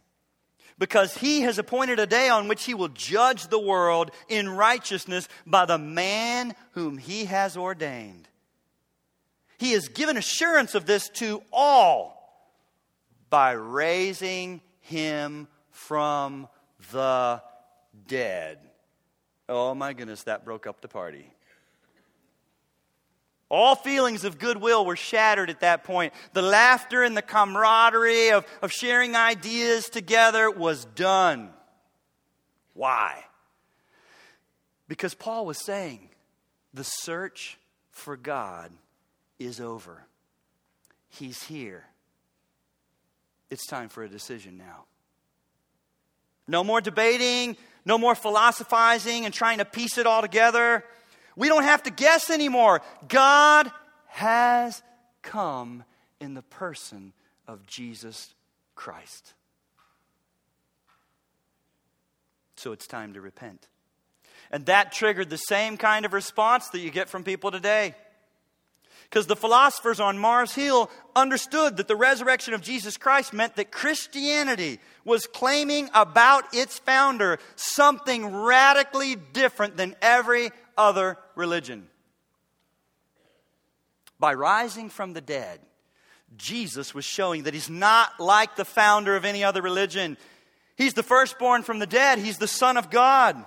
Because 0.80 1.18
he 1.18 1.42
has 1.42 1.58
appointed 1.58 1.98
a 1.98 2.06
day 2.06 2.30
on 2.30 2.48
which 2.48 2.66
he 2.66 2.76
will 2.76 2.90
judge 2.90 3.48
the 3.48 3.60
world 3.60 4.12
in 4.30 4.48
righteousness 4.48 5.28
by 5.48 5.66
the 5.66 5.80
man 5.80 6.54
whom 6.74 7.00
he 7.00 7.26
has 7.26 7.58
ordained. 7.58 8.30
He 9.58 9.72
has 9.72 9.88
given 9.88 10.18
assurance 10.18 10.76
of 10.76 10.86
this 10.86 11.10
to 11.16 11.42
all 11.52 12.17
by 13.30 13.52
raising 13.52 14.62
him 14.82 15.48
from 15.72 16.48
the 16.92 17.42
dead. 18.08 18.60
Oh 19.50 19.74
my 19.74 19.94
goodness, 19.94 20.24
that 20.24 20.46
broke 20.46 20.68
up 20.68 20.82
the 20.82 20.88
party. 20.88 21.32
All 23.50 23.76
feelings 23.76 24.26
of 24.26 24.40
goodwill 24.40 24.86
were 24.86 24.98
shattered 24.98 25.50
at 25.50 25.62
that 25.62 25.86
point. 25.86 26.14
The 26.34 26.42
laughter 26.42 27.04
and 27.04 27.16
the 27.16 27.22
camaraderie 27.22 28.32
of, 28.32 28.46
of 28.62 28.74
sharing 28.74 29.16
ideas 29.16 29.90
together 29.90 30.52
was 30.52 30.84
done. 30.84 31.52
Why? 32.74 33.24
Because 34.90 35.14
Paul 35.14 35.46
was 35.46 35.64
saying 35.64 36.10
the 36.74 36.84
search 36.84 37.58
for 37.90 38.18
God 38.18 38.72
is 39.40 39.62
over. 39.62 40.06
He's 41.10 41.44
here. 41.44 41.86
It's 43.50 43.66
time 43.66 43.89
for 43.89 44.04
a 44.04 44.10
decision 44.10 44.58
now. 44.58 44.86
No 46.48 46.63
more 46.63 46.82
debating, 46.82 47.58
no 47.86 47.98
more 47.98 48.16
philosophizing 48.16 49.25
and 49.25 49.34
trying 49.34 49.60
to 49.60 49.66
piece 49.66 49.98
it 49.98 50.06
all 50.06 50.22
together. 50.22 50.84
We 51.36 51.48
don't 51.48 51.63
have 51.63 51.84
to 51.84 51.92
guess 51.92 52.30
anymore. 52.30 52.82
God 53.08 53.72
has 54.08 54.82
come 55.22 55.84
in 56.20 56.34
the 56.34 56.42
person 56.42 57.13
of 57.48 57.66
Jesus 57.66 58.34
Christ. 58.75 59.34
So 62.56 62.72
it's 62.72 62.88
time 62.88 63.13
to 63.13 63.22
repent. 63.22 63.68
And 64.51 64.66
that 64.66 64.92
triggered 64.92 65.30
the 65.30 65.38
same 65.38 65.77
kind 65.77 66.06
of 66.06 66.13
response 66.13 66.70
that 66.70 66.80
you 66.80 66.89
get 66.89 67.10
from 67.10 67.24
people 67.24 67.51
today. 67.51 67.96
Because 69.10 69.28
the 69.28 69.36
philosophers 69.36 70.00
on 70.00 70.18
Mars 70.18 70.54
Hill 70.54 70.90
understood 71.16 71.78
that 71.78 71.88
the 71.88 71.96
resurrection 71.96 72.54
of 72.54 72.62
Jesus 72.62 72.98
Christ 72.98 73.32
meant 73.32 73.56
that 73.56 73.72
Christianity 73.72 74.80
was 75.06 75.28
claiming 75.28 75.90
about 75.94 76.44
its 76.54 76.78
founder 76.80 77.40
something 77.56 78.36
radically 78.36 79.16
different 79.16 79.78
than 79.78 79.96
every 80.02 80.52
other 80.78 81.18
religion. 81.36 81.88
By 84.20 84.34
rising 84.34 84.90
from 84.90 85.14
the 85.14 85.22
dead, 85.22 85.62
Jesus 86.36 86.94
was 86.94 87.06
showing 87.06 87.44
that 87.44 87.54
he's 87.54 87.70
not 87.70 88.20
like 88.20 88.56
the 88.56 88.66
founder 88.66 89.16
of 89.16 89.24
any 89.24 89.44
other 89.44 89.62
religion. 89.62 90.18
He's 90.76 90.96
the 90.96 91.04
firstborn 91.04 91.64
from 91.64 91.80
the 91.80 91.88
dead, 91.88 92.20
he's 92.20 92.40
the 92.40 92.48
Son 92.48 92.76
of 92.76 92.90
God. 92.90 93.44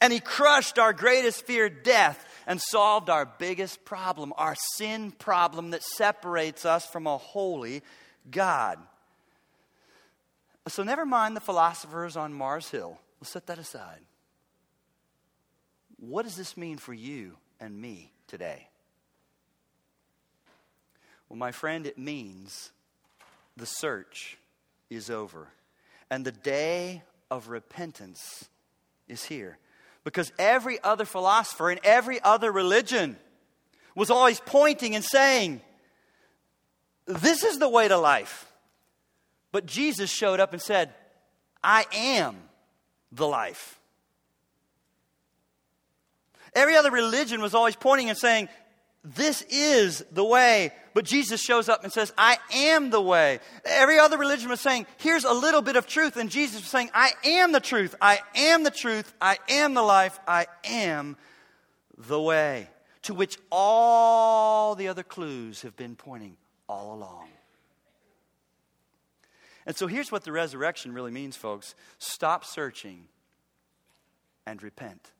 And 0.00 0.12
he 0.12 0.20
crushed 0.20 0.78
our 0.78 0.92
greatest 0.92 1.46
fear, 1.46 1.68
death, 1.68 2.24
and 2.46 2.60
solved 2.60 3.10
our 3.10 3.24
biggest 3.24 3.84
problem, 3.84 4.32
our 4.36 4.54
sin 4.74 5.10
problem 5.10 5.70
that 5.70 5.82
separates 5.82 6.64
us 6.64 6.86
from 6.86 7.06
a 7.06 7.16
holy 7.16 7.82
God. 8.30 8.78
So, 10.68 10.82
never 10.82 11.04
mind 11.04 11.36
the 11.36 11.40
philosophers 11.40 12.16
on 12.16 12.32
Mars 12.32 12.70
Hill. 12.70 12.98
We'll 13.20 13.26
set 13.26 13.46
that 13.46 13.58
aside. 13.58 14.00
What 15.98 16.24
does 16.24 16.36
this 16.36 16.56
mean 16.56 16.78
for 16.78 16.94
you 16.94 17.36
and 17.60 17.80
me 17.80 18.12
today? 18.26 18.68
Well, 21.28 21.38
my 21.38 21.52
friend, 21.52 21.86
it 21.86 21.98
means 21.98 22.70
the 23.56 23.66
search 23.66 24.38
is 24.90 25.10
over 25.10 25.48
and 26.10 26.24
the 26.24 26.32
day 26.32 27.02
of 27.30 27.48
repentance 27.48 28.48
is 29.08 29.24
here. 29.24 29.58
Because 30.04 30.32
every 30.38 30.78
other 30.82 31.04
philosopher 31.04 31.70
and 31.70 31.80
every 31.82 32.20
other 32.20 32.52
religion 32.52 33.16
was 33.94 34.10
always 34.10 34.38
pointing 34.40 34.94
and 34.94 35.04
saying, 35.04 35.60
This 37.06 37.42
is 37.42 37.58
the 37.58 37.68
way 37.68 37.88
to 37.88 37.96
life. 37.96 38.52
But 39.50 39.66
Jesus 39.66 40.10
showed 40.10 40.40
up 40.40 40.52
and 40.52 40.60
said, 40.60 40.92
I 41.62 41.86
am 41.92 42.36
the 43.10 43.26
life. 43.26 43.80
Every 46.54 46.76
other 46.76 46.90
religion 46.90 47.40
was 47.40 47.54
always 47.54 47.74
pointing 47.74 48.08
and 48.08 48.18
saying, 48.18 48.48
This 49.04 49.42
is 49.50 50.02
the 50.12 50.24
way. 50.24 50.72
But 50.94 51.04
Jesus 51.04 51.42
shows 51.42 51.68
up 51.68 51.84
and 51.84 51.92
says, 51.92 52.12
I 52.16 52.38
am 52.54 52.88
the 52.88 53.00
way. 53.00 53.40
Every 53.66 53.98
other 53.98 54.16
religion 54.16 54.48
was 54.48 54.60
saying, 54.60 54.86
Here's 54.96 55.24
a 55.24 55.32
little 55.32 55.60
bit 55.60 55.76
of 55.76 55.86
truth. 55.86 56.16
And 56.16 56.30
Jesus 56.30 56.62
was 56.62 56.70
saying, 56.70 56.90
I 56.94 57.10
am 57.22 57.52
the 57.52 57.60
truth. 57.60 57.94
I 58.00 58.20
am 58.34 58.64
the 58.64 58.70
truth. 58.70 59.12
I 59.20 59.38
am 59.50 59.74
the 59.74 59.82
life. 59.82 60.18
I 60.26 60.46
am 60.64 61.16
the 61.98 62.20
way. 62.20 62.68
To 63.02 63.14
which 63.14 63.36
all 63.52 64.74
the 64.74 64.88
other 64.88 65.02
clues 65.02 65.62
have 65.62 65.76
been 65.76 65.96
pointing 65.96 66.38
all 66.66 66.94
along. 66.94 67.28
And 69.66 69.76
so 69.76 69.86
here's 69.86 70.10
what 70.10 70.24
the 70.24 70.32
resurrection 70.32 70.92
really 70.92 71.10
means, 71.10 71.36
folks 71.36 71.74
stop 71.98 72.44
searching 72.44 73.08
and 74.46 74.62
repent. 74.62 75.10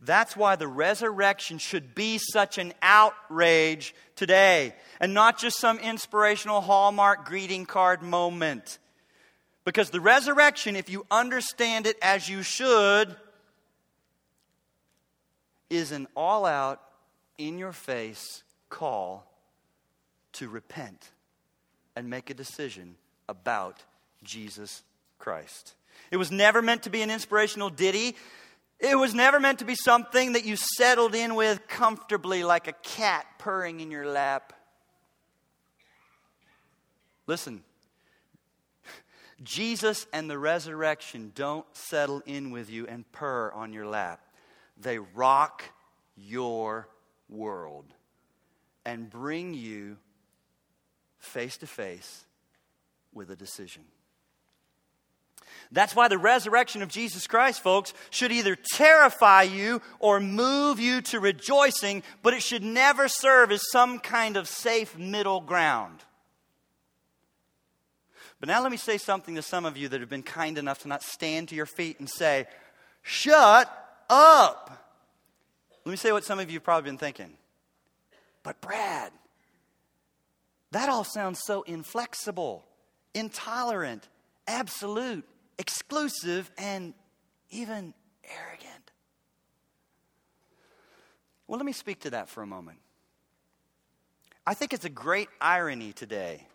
That's 0.00 0.36
why 0.36 0.56
the 0.56 0.68
resurrection 0.68 1.58
should 1.58 1.94
be 1.94 2.18
such 2.18 2.56
an 2.56 2.72
outrage 2.80 3.94
today 4.16 4.74
and 4.98 5.12
not 5.12 5.38
just 5.38 5.58
some 5.58 5.78
inspirational 5.78 6.62
Hallmark 6.62 7.26
greeting 7.26 7.66
card 7.66 8.02
moment. 8.02 8.78
Because 9.64 9.90
the 9.90 10.00
resurrection, 10.00 10.74
if 10.74 10.88
you 10.88 11.04
understand 11.10 11.86
it 11.86 11.96
as 12.00 12.28
you 12.28 12.42
should, 12.42 13.14
is 15.68 15.92
an 15.92 16.08
all 16.16 16.46
out, 16.46 16.80
in 17.38 17.58
your 17.58 17.72
face 17.72 18.42
call 18.68 19.26
to 20.32 20.48
repent 20.48 21.10
and 21.96 22.10
make 22.10 22.28
a 22.28 22.34
decision 22.34 22.96
about 23.28 23.82
Jesus 24.22 24.82
Christ. 25.18 25.74
It 26.10 26.18
was 26.18 26.30
never 26.30 26.60
meant 26.60 26.82
to 26.82 26.90
be 26.90 27.02
an 27.02 27.10
inspirational 27.10 27.70
ditty. 27.70 28.16
It 28.80 28.98
was 28.98 29.14
never 29.14 29.38
meant 29.38 29.58
to 29.58 29.66
be 29.66 29.74
something 29.74 30.32
that 30.32 30.46
you 30.46 30.56
settled 30.56 31.14
in 31.14 31.34
with 31.34 31.68
comfortably 31.68 32.44
like 32.44 32.66
a 32.66 32.72
cat 32.72 33.26
purring 33.38 33.80
in 33.80 33.90
your 33.90 34.06
lap. 34.06 34.54
Listen, 37.26 37.62
Jesus 39.42 40.06
and 40.12 40.30
the 40.30 40.38
resurrection 40.38 41.32
don't 41.34 41.66
settle 41.74 42.22
in 42.24 42.50
with 42.50 42.70
you 42.70 42.86
and 42.86 43.10
purr 43.12 43.52
on 43.52 43.72
your 43.74 43.86
lap. 43.86 44.20
They 44.78 44.98
rock 44.98 45.62
your 46.16 46.88
world 47.28 47.86
and 48.86 49.10
bring 49.10 49.52
you 49.52 49.98
face 51.18 51.58
to 51.58 51.66
face 51.66 52.24
with 53.12 53.30
a 53.30 53.36
decision. 53.36 53.84
That's 55.72 55.94
why 55.94 56.08
the 56.08 56.18
resurrection 56.18 56.82
of 56.82 56.88
Jesus 56.88 57.26
Christ, 57.26 57.62
folks, 57.62 57.94
should 58.10 58.32
either 58.32 58.56
terrify 58.56 59.42
you 59.42 59.80
or 59.98 60.18
move 60.20 60.80
you 60.80 61.00
to 61.02 61.20
rejoicing, 61.20 62.02
but 62.22 62.34
it 62.34 62.42
should 62.42 62.62
never 62.62 63.08
serve 63.08 63.52
as 63.52 63.62
some 63.70 63.98
kind 63.98 64.36
of 64.36 64.48
safe 64.48 64.98
middle 64.98 65.40
ground. 65.40 66.00
But 68.40 68.48
now 68.48 68.62
let 68.62 68.72
me 68.72 68.78
say 68.78 68.96
something 68.98 69.34
to 69.34 69.42
some 69.42 69.66
of 69.66 69.76
you 69.76 69.88
that 69.88 70.00
have 70.00 70.08
been 70.08 70.22
kind 70.22 70.58
enough 70.58 70.80
to 70.80 70.88
not 70.88 71.02
stand 71.02 71.50
to 71.50 71.54
your 71.54 71.66
feet 71.66 72.00
and 72.00 72.08
say, 72.08 72.46
Shut 73.02 73.70
up. 74.08 74.96
Let 75.84 75.90
me 75.90 75.96
say 75.96 76.12
what 76.12 76.24
some 76.24 76.38
of 76.38 76.50
you 76.50 76.56
have 76.56 76.64
probably 76.64 76.90
been 76.90 76.98
thinking. 76.98 77.32
But, 78.42 78.60
Brad, 78.60 79.12
that 80.72 80.88
all 80.88 81.04
sounds 81.04 81.40
so 81.44 81.62
inflexible, 81.62 82.64
intolerant, 83.14 84.08
absolute 84.46 85.24
exclusive, 85.60 86.50
and 86.56 86.94
even 87.50 87.92
arrogant. 88.24 88.90
Well, 91.46 91.58
let 91.58 91.66
me 91.66 91.72
speak 91.72 92.00
to 92.00 92.10
that 92.10 92.30
for 92.30 92.42
a 92.42 92.46
moment. 92.46 92.78
I 94.46 94.54
think 94.54 94.72
it's 94.72 94.86
a 94.86 94.90
great 94.90 95.28
irony 95.38 95.92
today 95.92 96.46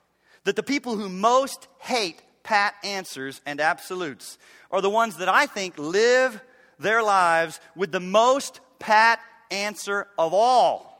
that 0.43 0.55
the 0.55 0.63
people 0.63 0.97
who 0.97 1.07
most 1.07 1.67
hate 1.77 2.19
pat 2.41 2.73
answers 2.83 3.41
and 3.45 3.61
absolutes 3.61 4.39
are 4.71 4.81
the 4.81 4.89
ones 4.89 5.17
that 5.17 5.29
I 5.29 5.45
think 5.45 5.77
live 5.77 6.41
their 6.79 7.03
lives 7.03 7.59
with 7.75 7.91
the 7.91 7.99
most 7.99 8.59
pat 8.79 9.19
answer 9.51 10.07
of 10.17 10.33
all. 10.33 10.91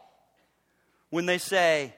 When 1.10 1.26
they 1.26 1.40
say, 1.40 1.96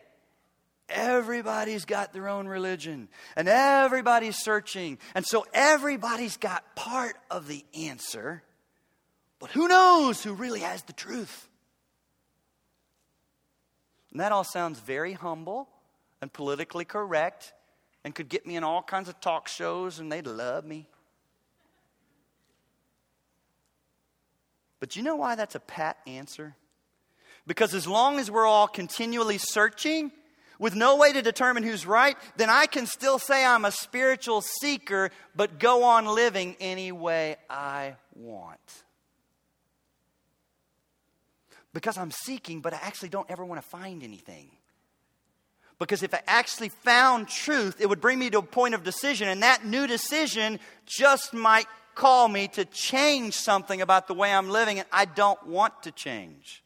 everybody's 0.90 1.86
got 1.86 2.14
their 2.14 2.28
own 2.28 2.48
religion 2.48 3.10
and 3.36 3.48
everybody's 3.48 4.38
searching. 4.38 4.98
And 5.16 5.26
so 5.26 5.46
everybody's 5.54 6.38
got 6.38 6.76
part 6.76 7.16
of 7.30 7.48
the 7.48 7.64
answer. 7.78 8.44
But 9.40 9.52
who 9.52 9.68
knows 9.68 10.24
who 10.24 10.34
really 10.34 10.62
has 10.62 10.84
the 10.84 10.94
truth? 10.94 11.48
And 14.12 14.20
that 14.20 14.32
all 14.32 14.44
sounds 14.44 14.80
very 14.80 15.14
humble 15.14 15.68
and 16.22 16.32
politically 16.32 16.86
correct 16.86 17.54
and 18.04 18.16
could 18.16 18.30
get 18.30 18.48
me 18.48 18.56
in 18.56 18.64
all 18.64 18.82
kinds 18.82 19.10
of 19.10 19.20
talk 19.20 19.48
shows 19.48 20.00
and 20.00 20.12
they'd 20.12 20.26
love 20.26 20.66
me. 20.66 20.88
But 24.80 24.96
you 24.96 25.04
know 25.04 25.16
why 25.16 25.36
that's 25.36 25.56
a 25.56 25.60
pat 25.60 25.98
answer? 26.06 26.56
Because 27.46 27.74
as 27.74 27.88
long 27.88 28.20
as 28.20 28.30
we're 28.30 28.46
all 28.46 28.68
continually 28.68 29.38
searching, 29.38 30.12
with 30.60 30.76
no 30.76 30.98
way 30.98 31.14
to 31.14 31.22
determine 31.22 31.64
who's 31.64 31.86
right, 31.86 32.18
then 32.36 32.50
I 32.50 32.66
can 32.66 32.86
still 32.86 33.20
say 33.20 33.46
I'm 33.46 33.66
a 33.66 33.72
spiritual 33.72 34.42
seeker, 34.42 35.12
but 35.36 35.60
go 35.60 35.84
on 35.84 36.06
living 36.06 36.56
any 36.60 36.92
way 36.92 37.38
I 37.50 37.96
want. 38.16 38.84
Because 41.74 41.98
I'm 41.98 42.12
seeking, 42.12 42.62
but 42.62 42.74
I 42.74 42.80
actually 42.82 43.10
don't 43.10 43.30
ever 43.30 43.46
want 43.46 43.62
to 43.62 43.68
find 43.68 44.04
anything. 44.04 44.50
Because 45.80 46.02
if 46.02 46.14
I 46.14 46.22
actually 46.26 46.70
found 46.70 47.28
truth, 47.28 47.80
it 47.80 47.88
would 47.88 48.02
bring 48.02 48.18
me 48.18 48.32
to 48.32 48.40
a 48.40 48.44
point 48.44 48.74
of 48.74 48.84
decision, 48.84 49.28
and 49.28 49.44
that 49.44 49.64
new 49.64 49.86
decision 49.86 50.60
just 50.86 51.34
might 51.34 51.68
call 51.94 52.28
me 52.28 52.48
to 52.48 52.66
change 52.66 53.36
something 53.36 53.82
about 53.82 54.08
the 54.08 54.14
way 54.14 54.34
I'm 54.34 54.50
living, 54.50 54.80
and 54.80 54.88
I 54.92 55.06
don't 55.06 55.46
want 55.46 55.84
to 55.84 55.92
change. 55.92 56.64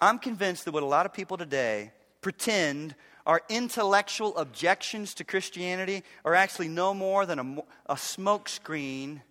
I'm 0.00 0.18
convinced 0.18 0.64
that 0.64 0.72
what 0.72 0.82
a 0.82 0.86
lot 0.86 1.06
of 1.06 1.12
people 1.12 1.36
today 1.36 1.92
pretend 2.20 2.94
are 3.24 3.42
intellectual 3.48 4.36
objections 4.36 5.14
to 5.14 5.24
Christianity 5.24 6.02
are 6.24 6.34
actually 6.34 6.68
no 6.68 6.94
more 6.94 7.26
than 7.26 7.38
a, 7.38 7.92
a 7.92 7.94
smokescreen 7.96 9.22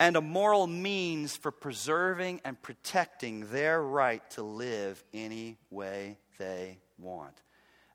and 0.00 0.16
a 0.16 0.20
moral 0.20 0.66
means 0.66 1.36
for 1.36 1.50
preserving 1.50 2.40
and 2.44 2.60
protecting 2.62 3.50
their 3.50 3.82
right 3.82 4.28
to 4.30 4.42
live 4.42 5.02
any 5.12 5.56
way 5.70 6.18
they 6.38 6.78
want. 6.98 7.42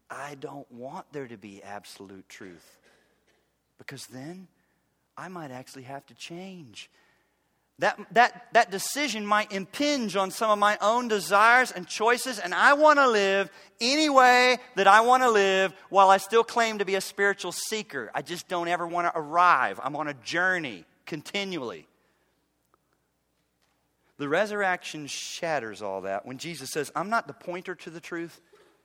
I 0.10 0.36
don't 0.36 0.70
want 0.72 1.06
there 1.14 1.28
to 1.28 1.38
be 1.38 1.64
absolute 1.64 2.28
truth 2.28 2.78
because 3.78 4.08
then 4.08 4.48
I 5.18 5.28
might 5.30 5.52
actually 5.52 5.84
have 5.84 6.06
to 6.08 6.14
change 6.14 6.90
that, 7.84 8.00
that, 8.12 8.48
that 8.54 8.72
decision 8.72 9.26
might 9.26 9.52
impinge 9.52 10.16
on 10.16 10.32
some 10.32 10.50
of 10.50 10.58
my 10.58 10.78
own 10.80 11.10
desires 11.10 11.70
and 11.70 11.86
choices, 11.86 12.40
and 12.40 12.54
I 12.54 12.76
want 12.76 12.98
to 12.98 13.10
live 13.10 13.52
any 13.82 14.10
way 14.10 14.58
that 14.76 14.88
I 14.88 15.02
want 15.02 15.22
to 15.24 15.30
live 15.30 15.74
while 15.90 16.10
I 16.10 16.16
still 16.16 16.46
claim 16.46 16.78
to 16.78 16.86
be 16.86 16.96
a 16.96 17.02
spiritual 17.02 17.52
seeker. 17.52 18.10
I 18.16 18.22
just 18.22 18.48
don't 18.48 18.70
ever 18.70 18.88
want 18.88 19.08
to 19.08 19.20
arrive. 19.20 19.82
I'm 19.84 19.98
on 19.98 20.08
a 20.08 20.14
journey 20.14 20.86
continually. 21.06 21.86
The 24.18 24.30
resurrection 24.30 25.06
shatters 25.08 25.82
all 25.82 26.04
that 26.04 26.26
when 26.26 26.38
Jesus 26.38 26.70
says, 26.70 26.90
I'm 26.96 27.10
not 27.10 27.28
the 27.28 27.34
pointer 27.34 27.76
to 27.76 27.90
the 27.90 28.00
truth, 28.00 28.40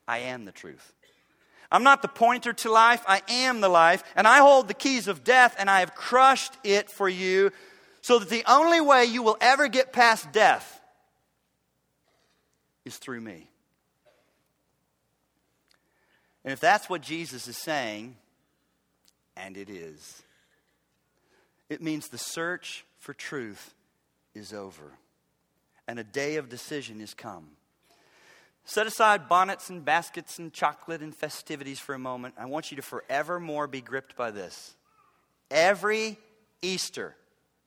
I 0.09 0.19
am 0.19 0.45
the 0.45 0.51
truth. 0.51 0.93
I'm 1.71 1.85
not 1.85 2.03
the 2.03 2.09
pointer 2.09 2.53
to 2.53 2.73
life, 2.73 3.05
I 3.07 3.23
am 3.29 3.61
the 3.61 3.69
life, 3.69 4.03
and 4.17 4.27
I 4.27 4.39
hold 4.39 4.67
the 4.67 4.75
keys 4.75 5.07
of 5.07 5.23
death, 5.23 5.55
and 5.57 5.71
I 5.71 5.81
have 5.81 5.95
crushed 5.95 6.55
it 6.65 6.91
for 6.91 7.09
you 7.09 7.53
so 8.01 8.19
that 8.19 8.29
the 8.29 8.45
only 8.51 8.81
way 8.81 9.05
you 9.05 9.23
will 9.23 9.37
ever 9.41 9.69
get 9.69 9.93
past 9.93 10.33
death 10.33 10.81
is 12.85 12.97
through 12.97 13.21
me. 13.21 13.49
And 16.45 16.53
if 16.53 16.61
that's 16.61 16.89
what 16.89 17.03
Jesus 17.03 17.49
is 17.49 17.57
saying, 17.57 18.17
and 19.37 19.57
it 19.57 19.69
is, 19.69 20.23
it 21.69 21.83
means 21.83 22.09
the 22.09 22.19
search 22.19 22.85
for 22.99 23.13
truth 23.13 23.75
is 24.35 24.53
over 24.53 24.93
and 25.87 25.99
a 25.99 26.05
day 26.05 26.37
of 26.37 26.49
decision 26.49 27.01
is 27.01 27.15
come. 27.15 27.49
Set 28.65 28.87
aside 28.87 29.29
bonnets 29.29 29.71
and 29.71 29.83
baskets 29.85 30.39
and 30.39 30.53
chocolate 30.53 31.01
and 31.01 31.17
festivities 31.17 31.79
for 31.79 31.95
a 31.95 31.99
moment. 31.99 32.35
I 32.39 32.45
want 32.45 32.71
you 32.71 32.77
to 32.77 32.83
forevermore 32.83 33.67
be 33.67 33.81
gripped 33.81 34.15
by 34.15 34.31
this. 34.31 34.75
every 35.51 36.19
Easter. 36.61 37.17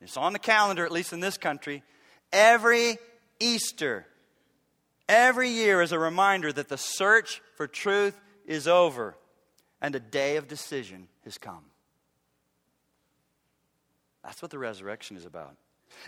It's 0.01 0.17
on 0.17 0.33
the 0.33 0.39
calendar, 0.39 0.85
at 0.85 0.91
least 0.91 1.13
in 1.13 1.19
this 1.19 1.37
country. 1.37 1.83
Every 2.33 2.97
Easter, 3.39 4.05
every 5.07 5.49
year 5.49 5.81
is 5.81 5.91
a 5.91 5.99
reminder 5.99 6.51
that 6.51 6.69
the 6.69 6.77
search 6.77 7.41
for 7.55 7.67
truth 7.67 8.19
is 8.45 8.67
over 8.67 9.15
and 9.81 9.95
a 9.95 9.99
day 9.99 10.37
of 10.37 10.47
decision 10.47 11.07
has 11.23 11.37
come. 11.37 11.65
That's 14.23 14.41
what 14.41 14.51
the 14.51 14.59
resurrection 14.59 15.17
is 15.17 15.25
about. 15.25 15.55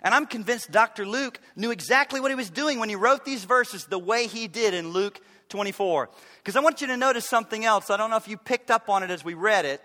And 0.02 0.14
I'm 0.14 0.26
convinced 0.26 0.72
Dr. 0.72 1.06
Luke 1.06 1.40
knew 1.56 1.72
exactly 1.72 2.20
what 2.20 2.32
he 2.32 2.36
was 2.36 2.50
doing 2.50 2.80
when 2.80 2.90
he 2.90 2.96
wrote 2.96 3.26
these 3.26 3.44
verses 3.44 3.86
the 3.86 4.00
way 4.00 4.28
he 4.28 4.48
did 4.48 4.74
in 4.74 4.90
Luke 4.90 5.20
24. 5.50 6.10
Because 6.38 6.56
I 6.56 6.62
want 6.62 6.82
you 6.82 6.88
to 6.88 6.98
notice 6.98 7.28
something 7.28 7.66
else. 7.66 7.90
I 7.90 7.98
don't 7.98 8.10
know 8.10 8.18
if 8.18 8.28
you 8.28 8.38
picked 8.38 8.72
up 8.72 8.90
on 8.90 9.04
it 9.04 9.10
as 9.10 9.26
we 9.26 9.34
read 9.34 9.66
it, 9.66 9.82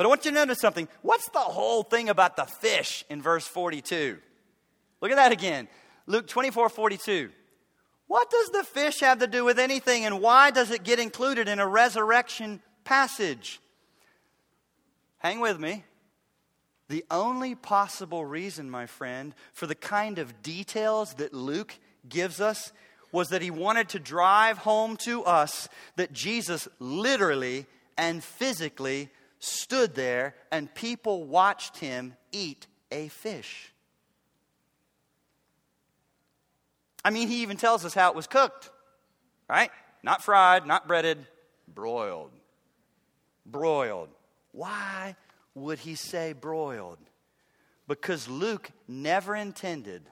but 0.00 0.06
I 0.06 0.08
want 0.08 0.24
you 0.24 0.30
to 0.30 0.34
notice 0.34 0.60
something. 0.60 0.88
What's 1.02 1.28
the 1.28 1.40
whole 1.40 1.82
thing 1.82 2.08
about 2.08 2.34
the 2.34 2.46
fish 2.46 3.04
in 3.10 3.20
verse 3.20 3.46
42? 3.46 4.16
Look 5.02 5.10
at 5.10 5.18
that 5.18 5.30
again. 5.30 5.68
Luke 6.06 6.26
24 6.26 6.70
42. 6.70 7.28
What 8.06 8.30
does 8.30 8.48
the 8.48 8.64
fish 8.64 9.00
have 9.00 9.18
to 9.18 9.26
do 9.26 9.44
with 9.44 9.58
anything, 9.58 10.06
and 10.06 10.22
why 10.22 10.52
does 10.52 10.70
it 10.70 10.84
get 10.84 11.00
included 11.00 11.48
in 11.48 11.58
a 11.58 11.66
resurrection 11.66 12.62
passage? 12.82 13.60
Hang 15.18 15.38
with 15.38 15.60
me. 15.60 15.84
The 16.88 17.04
only 17.10 17.54
possible 17.54 18.24
reason, 18.24 18.70
my 18.70 18.86
friend, 18.86 19.34
for 19.52 19.66
the 19.66 19.74
kind 19.74 20.18
of 20.18 20.42
details 20.42 21.12
that 21.16 21.34
Luke 21.34 21.76
gives 22.08 22.40
us 22.40 22.72
was 23.12 23.28
that 23.28 23.42
he 23.42 23.50
wanted 23.50 23.90
to 23.90 23.98
drive 23.98 24.56
home 24.56 24.96
to 25.04 25.24
us 25.24 25.68
that 25.96 26.14
Jesus 26.14 26.68
literally 26.78 27.66
and 27.98 28.24
physically 28.24 29.10
stood 29.40 29.94
there 29.94 30.34
and 30.52 30.72
people 30.74 31.24
watched 31.24 31.78
him 31.78 32.14
eat 32.30 32.66
a 32.92 33.08
fish. 33.08 33.72
I 37.04 37.10
mean, 37.10 37.28
he 37.28 37.42
even 37.42 37.56
tells 37.56 37.84
us 37.84 37.94
how 37.94 38.10
it 38.10 38.14
was 38.14 38.26
cooked, 38.26 38.70
right? 39.48 39.70
Not 40.02 40.22
fried, 40.22 40.66
not 40.66 40.86
breaded, 40.86 41.26
broiled. 41.66 42.30
Broiled. 43.46 44.10
Why 44.52 45.16
would 45.54 45.78
he 45.78 45.94
say 45.94 46.34
broiled? 46.34 46.98
Because 47.88 48.28
Luke 48.28 48.70
never 48.86 49.34
intended 49.34 50.02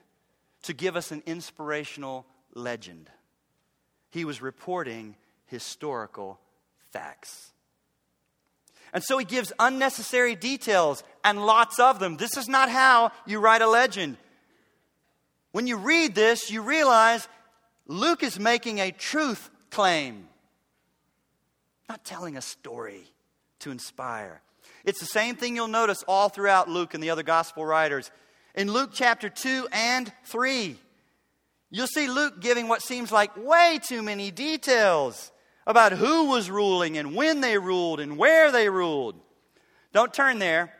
to 0.62 0.72
give 0.72 0.96
us 0.96 1.12
an 1.12 1.22
inspirational 1.26 2.26
legend. 2.54 3.10
He 4.10 4.24
was 4.24 4.40
reporting 4.40 5.14
historical 5.46 6.40
facts. 6.90 7.52
And 8.92 9.04
so 9.04 9.18
he 9.18 9.24
gives 9.24 9.52
unnecessary 9.58 10.34
details 10.34 11.02
and 11.24 11.44
lots 11.44 11.78
of 11.78 11.98
them. 11.98 12.16
This 12.16 12.36
is 12.36 12.48
not 12.48 12.70
how 12.70 13.12
you 13.26 13.38
write 13.38 13.62
a 13.62 13.68
legend. 13.68 14.16
When 15.52 15.66
you 15.66 15.76
read 15.76 16.14
this, 16.14 16.50
you 16.50 16.62
realize 16.62 17.28
Luke 17.86 18.22
is 18.22 18.38
making 18.38 18.78
a 18.80 18.90
truth 18.90 19.50
claim, 19.70 20.28
not 21.88 22.04
telling 22.04 22.36
a 22.36 22.42
story 22.42 23.04
to 23.60 23.70
inspire. 23.70 24.40
It's 24.84 25.00
the 25.00 25.06
same 25.06 25.36
thing 25.36 25.56
you'll 25.56 25.68
notice 25.68 26.02
all 26.06 26.28
throughout 26.28 26.68
Luke 26.68 26.94
and 26.94 27.02
the 27.02 27.10
other 27.10 27.22
gospel 27.22 27.64
writers. 27.64 28.10
In 28.54 28.72
Luke 28.72 28.90
chapter 28.92 29.28
2 29.28 29.68
and 29.72 30.12
3, 30.24 30.78
you'll 31.70 31.86
see 31.86 32.08
Luke 32.08 32.40
giving 32.40 32.68
what 32.68 32.82
seems 32.82 33.12
like 33.12 33.36
way 33.36 33.80
too 33.82 34.02
many 34.02 34.30
details 34.30 35.30
about 35.68 35.92
who 35.92 36.30
was 36.30 36.50
ruling 36.50 36.96
and 36.96 37.14
when 37.14 37.42
they 37.42 37.58
ruled 37.58 38.00
and 38.00 38.16
where 38.16 38.50
they 38.50 38.70
ruled. 38.70 39.14
Don't 39.92 40.14
turn 40.14 40.38
there, 40.38 40.72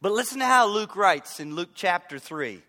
but 0.00 0.12
listen 0.12 0.38
to 0.38 0.46
how 0.46 0.68
Luke 0.68 0.94
writes 0.94 1.40
in 1.40 1.56
Luke 1.56 1.70
chapter 1.74 2.18
3. 2.18 2.62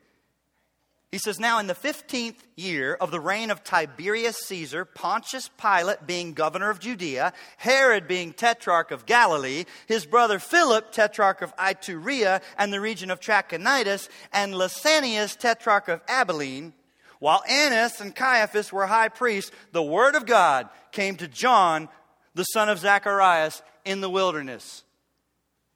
He 1.12 1.18
says, 1.20 1.40
Now 1.40 1.60
in 1.60 1.68
the 1.68 1.76
15th 1.76 2.38
year 2.56 2.96
of 2.96 3.12
the 3.12 3.20
reign 3.20 3.52
of 3.52 3.64
Tiberius 3.64 4.38
Caesar, 4.48 4.84
Pontius 4.84 5.50
Pilate 5.62 6.08
being 6.08 6.34
governor 6.34 6.72
of 6.72 6.80
Judea, 6.80 7.34
Herod 7.58 8.08
being 8.08 8.34
tetrarch 8.34 8.90
of 8.90 9.06
Galilee, 9.06 9.66
his 9.86 10.08
brother 10.08 10.40
Philip, 10.40 10.92
tetrarch 10.92 11.44
of 11.44 11.56
Iturea 11.58 12.42
and 12.58 12.74
the 12.74 12.82
region 12.82 13.12
of 13.12 13.20
Trachonitis, 13.20 14.10
and 14.34 14.54
Lysanias, 14.54 15.38
tetrarch 15.38 15.88
of 15.88 16.02
Abilene, 16.08 16.74
while 17.22 17.44
Annas 17.48 18.02
and 18.02 18.16
Caiaphas 18.16 18.74
were 18.74 18.88
high 18.88 19.10
priests, 19.10 19.52
the 19.74 19.84
word 19.84 20.16
of 20.16 20.26
God 20.26 20.68
came 20.92 21.18
to 21.18 21.28
John, 21.28 21.88
the 22.34 22.46
son 22.46 22.68
of 22.68 22.80
Zacharias, 22.80 23.62
in 23.86 24.02
the 24.02 24.10
wilderness. 24.10 24.84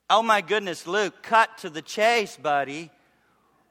Oh 0.10 0.24
my 0.24 0.42
goodness, 0.42 0.88
Luke, 0.88 1.22
cut 1.22 1.56
to 1.60 1.70
the 1.70 1.84
chase, 1.84 2.36
buddy. 2.36 2.90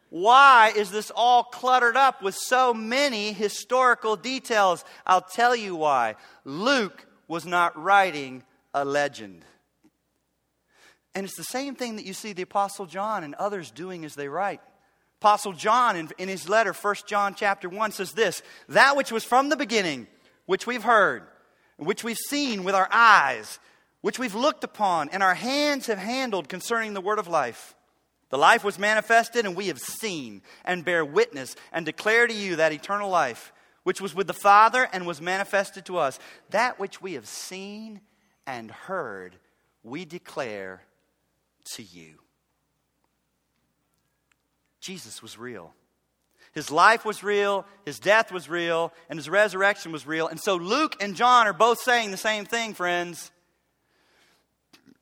Why 0.08 0.72
is 0.76 0.92
this 0.92 1.10
all 1.16 1.42
cluttered 1.42 1.96
up 1.96 2.22
with 2.22 2.36
so 2.36 2.72
many 2.72 3.32
historical 3.32 4.14
details? 4.14 4.84
I'll 5.04 5.20
tell 5.20 5.56
you 5.56 5.74
why. 5.74 6.14
Luke 6.44 7.04
was 7.26 7.44
not 7.44 7.76
writing 7.76 8.44
a 8.72 8.84
legend. 8.84 9.44
And 11.12 11.26
it's 11.26 11.36
the 11.36 11.42
same 11.42 11.74
thing 11.74 11.96
that 11.96 12.04
you 12.04 12.14
see 12.14 12.32
the 12.32 12.42
Apostle 12.42 12.86
John 12.86 13.24
and 13.24 13.34
others 13.34 13.72
doing 13.72 14.04
as 14.04 14.14
they 14.14 14.28
write. 14.28 14.60
Apostle 15.24 15.54
John, 15.54 15.96
in, 15.96 16.10
in 16.18 16.28
his 16.28 16.50
letter, 16.50 16.74
1 16.74 16.94
John 17.06 17.34
chapter 17.34 17.66
1, 17.66 17.92
says 17.92 18.12
this 18.12 18.42
That 18.68 18.94
which 18.94 19.10
was 19.10 19.24
from 19.24 19.48
the 19.48 19.56
beginning, 19.56 20.06
which 20.44 20.66
we've 20.66 20.82
heard, 20.82 21.22
which 21.78 22.04
we've 22.04 22.18
seen 22.18 22.62
with 22.62 22.74
our 22.74 22.90
eyes, 22.92 23.58
which 24.02 24.18
we've 24.18 24.34
looked 24.34 24.64
upon, 24.64 25.08
and 25.08 25.22
our 25.22 25.32
hands 25.32 25.86
have 25.86 25.96
handled 25.96 26.50
concerning 26.50 26.92
the 26.92 27.00
word 27.00 27.18
of 27.18 27.26
life. 27.26 27.74
The 28.28 28.36
life 28.36 28.64
was 28.64 28.78
manifested, 28.78 29.46
and 29.46 29.56
we 29.56 29.68
have 29.68 29.80
seen 29.80 30.42
and 30.62 30.84
bear 30.84 31.06
witness 31.06 31.56
and 31.72 31.86
declare 31.86 32.26
to 32.26 32.34
you 32.34 32.56
that 32.56 32.74
eternal 32.74 33.08
life, 33.08 33.50
which 33.82 34.02
was 34.02 34.14
with 34.14 34.26
the 34.26 34.34
Father 34.34 34.90
and 34.92 35.06
was 35.06 35.22
manifested 35.22 35.86
to 35.86 35.96
us. 35.96 36.18
That 36.50 36.78
which 36.78 37.00
we 37.00 37.14
have 37.14 37.26
seen 37.26 38.02
and 38.46 38.70
heard, 38.70 39.36
we 39.82 40.04
declare 40.04 40.82
to 41.76 41.82
you. 41.82 42.23
Jesus 44.84 45.22
was 45.22 45.38
real. 45.38 45.72
His 46.52 46.70
life 46.70 47.06
was 47.06 47.22
real, 47.22 47.64
his 47.86 47.98
death 47.98 48.30
was 48.30 48.50
real, 48.50 48.92
and 49.08 49.18
his 49.18 49.30
resurrection 49.30 49.92
was 49.92 50.06
real. 50.06 50.28
And 50.28 50.38
so 50.38 50.56
Luke 50.56 50.94
and 51.00 51.16
John 51.16 51.46
are 51.46 51.54
both 51.54 51.80
saying 51.80 52.10
the 52.10 52.18
same 52.18 52.44
thing, 52.44 52.74
friends. 52.74 53.32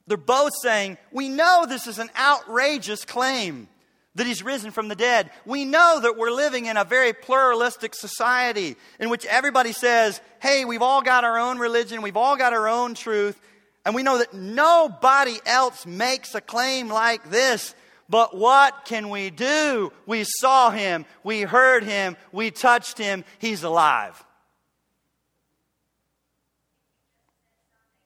They're 0.07 0.15
both 0.15 0.53
saying, 0.61 0.97
We 1.11 1.27
know 1.27 1.65
this 1.67 1.85
is 1.85 1.99
an 1.99 2.09
outrageous 2.17 3.03
claim 3.03 3.67
that 4.15 4.25
he's 4.25 4.41
risen 4.41 4.71
from 4.71 4.87
the 4.87 4.95
dead. 4.95 5.31
We 5.45 5.65
know 5.65 5.99
that 6.01 6.17
we're 6.17 6.31
living 6.31 6.67
in 6.67 6.77
a 6.77 6.85
very 6.85 7.11
pluralistic 7.11 7.93
society 7.93 8.77
in 9.01 9.09
which 9.09 9.25
everybody 9.25 9.73
says, 9.73 10.21
Hey, 10.41 10.63
we've 10.63 10.81
all 10.81 11.01
got 11.01 11.25
our 11.25 11.37
own 11.37 11.59
religion, 11.59 12.01
we've 12.01 12.17
all 12.17 12.37
got 12.37 12.53
our 12.53 12.69
own 12.69 12.93
truth, 12.93 13.37
and 13.85 13.93
we 13.93 14.03
know 14.03 14.19
that 14.19 14.33
nobody 14.33 15.37
else 15.45 15.85
makes 15.85 16.35
a 16.35 16.41
claim 16.41 16.87
like 16.87 17.29
this. 17.29 17.75
But 18.13 18.37
what 18.37 18.85
can 18.85 19.09
we 19.09 19.31
do? 19.31 19.91
We 20.05 20.23
saw 20.23 20.69
him, 20.69 21.07
we 21.23 21.41
heard 21.41 21.83
him, 21.83 22.15
we 22.31 22.51
touched 22.51 22.99
him, 22.99 23.25
he's 23.39 23.63
alive. 23.63 24.23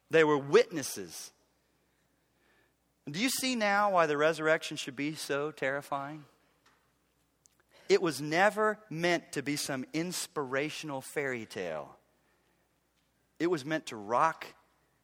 They 0.09 0.23
were 0.23 0.37
witnesses 0.37 1.33
do 3.09 3.19
you 3.19 3.29
see 3.29 3.55
now 3.55 3.91
why 3.91 4.05
the 4.05 4.17
resurrection 4.17 4.75
should 4.75 4.95
be 4.95 5.15
so 5.15 5.51
terrifying? 5.51 6.25
It 7.87 8.01
was 8.01 8.21
never 8.21 8.77
meant 8.89 9.31
to 9.31 9.41
be 9.41 9.55
some 9.55 9.85
inspirational 9.93 10.99
fairy 10.99 11.45
tale. 11.45 11.95
It 13.39 13.47
was 13.47 13.63
meant 13.63 13.85
to 13.87 13.95
rock 13.95 14.45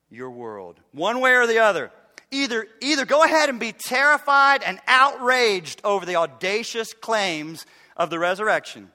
your 0.09 0.31
world, 0.31 0.81
one 0.91 1.21
way 1.21 1.33
or 1.35 1.47
the 1.47 1.59
other. 1.59 1.91
Either, 2.33 2.67
either 2.81 3.05
go 3.05 3.23
ahead 3.23 3.49
and 3.49 3.59
be 3.59 3.71
terrified 3.71 4.63
and 4.63 4.79
outraged 4.87 5.79
over 5.83 6.03
the 6.03 6.15
audacious 6.15 6.91
claims 6.91 7.63
of 7.95 8.09
the 8.09 8.17
resurrection, 8.17 8.89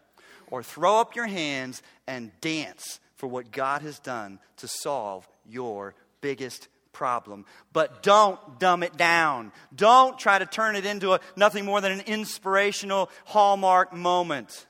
or 0.50 0.60
throw 0.60 1.00
up 1.00 1.14
your 1.14 1.28
hands 1.28 1.80
and 2.08 2.32
dance 2.40 2.98
for 3.14 3.28
what 3.28 3.52
God 3.52 3.82
has 3.82 4.00
done 4.00 4.40
to 4.56 4.66
solve 4.66 5.28
your 5.48 5.94
biggest 6.20 6.66
problem. 6.92 7.46
But 7.72 8.02
don't 8.02 8.58
dumb 8.58 8.82
it 8.82 8.96
down. 8.96 9.52
Don't 9.72 10.18
try 10.18 10.40
to 10.40 10.46
turn 10.46 10.74
it 10.74 10.84
into 10.84 11.12
a, 11.12 11.20
nothing 11.36 11.64
more 11.64 11.80
than 11.80 11.92
an 11.92 12.00
inspirational 12.00 13.08
hallmark 13.24 13.92
moment. 13.92 14.66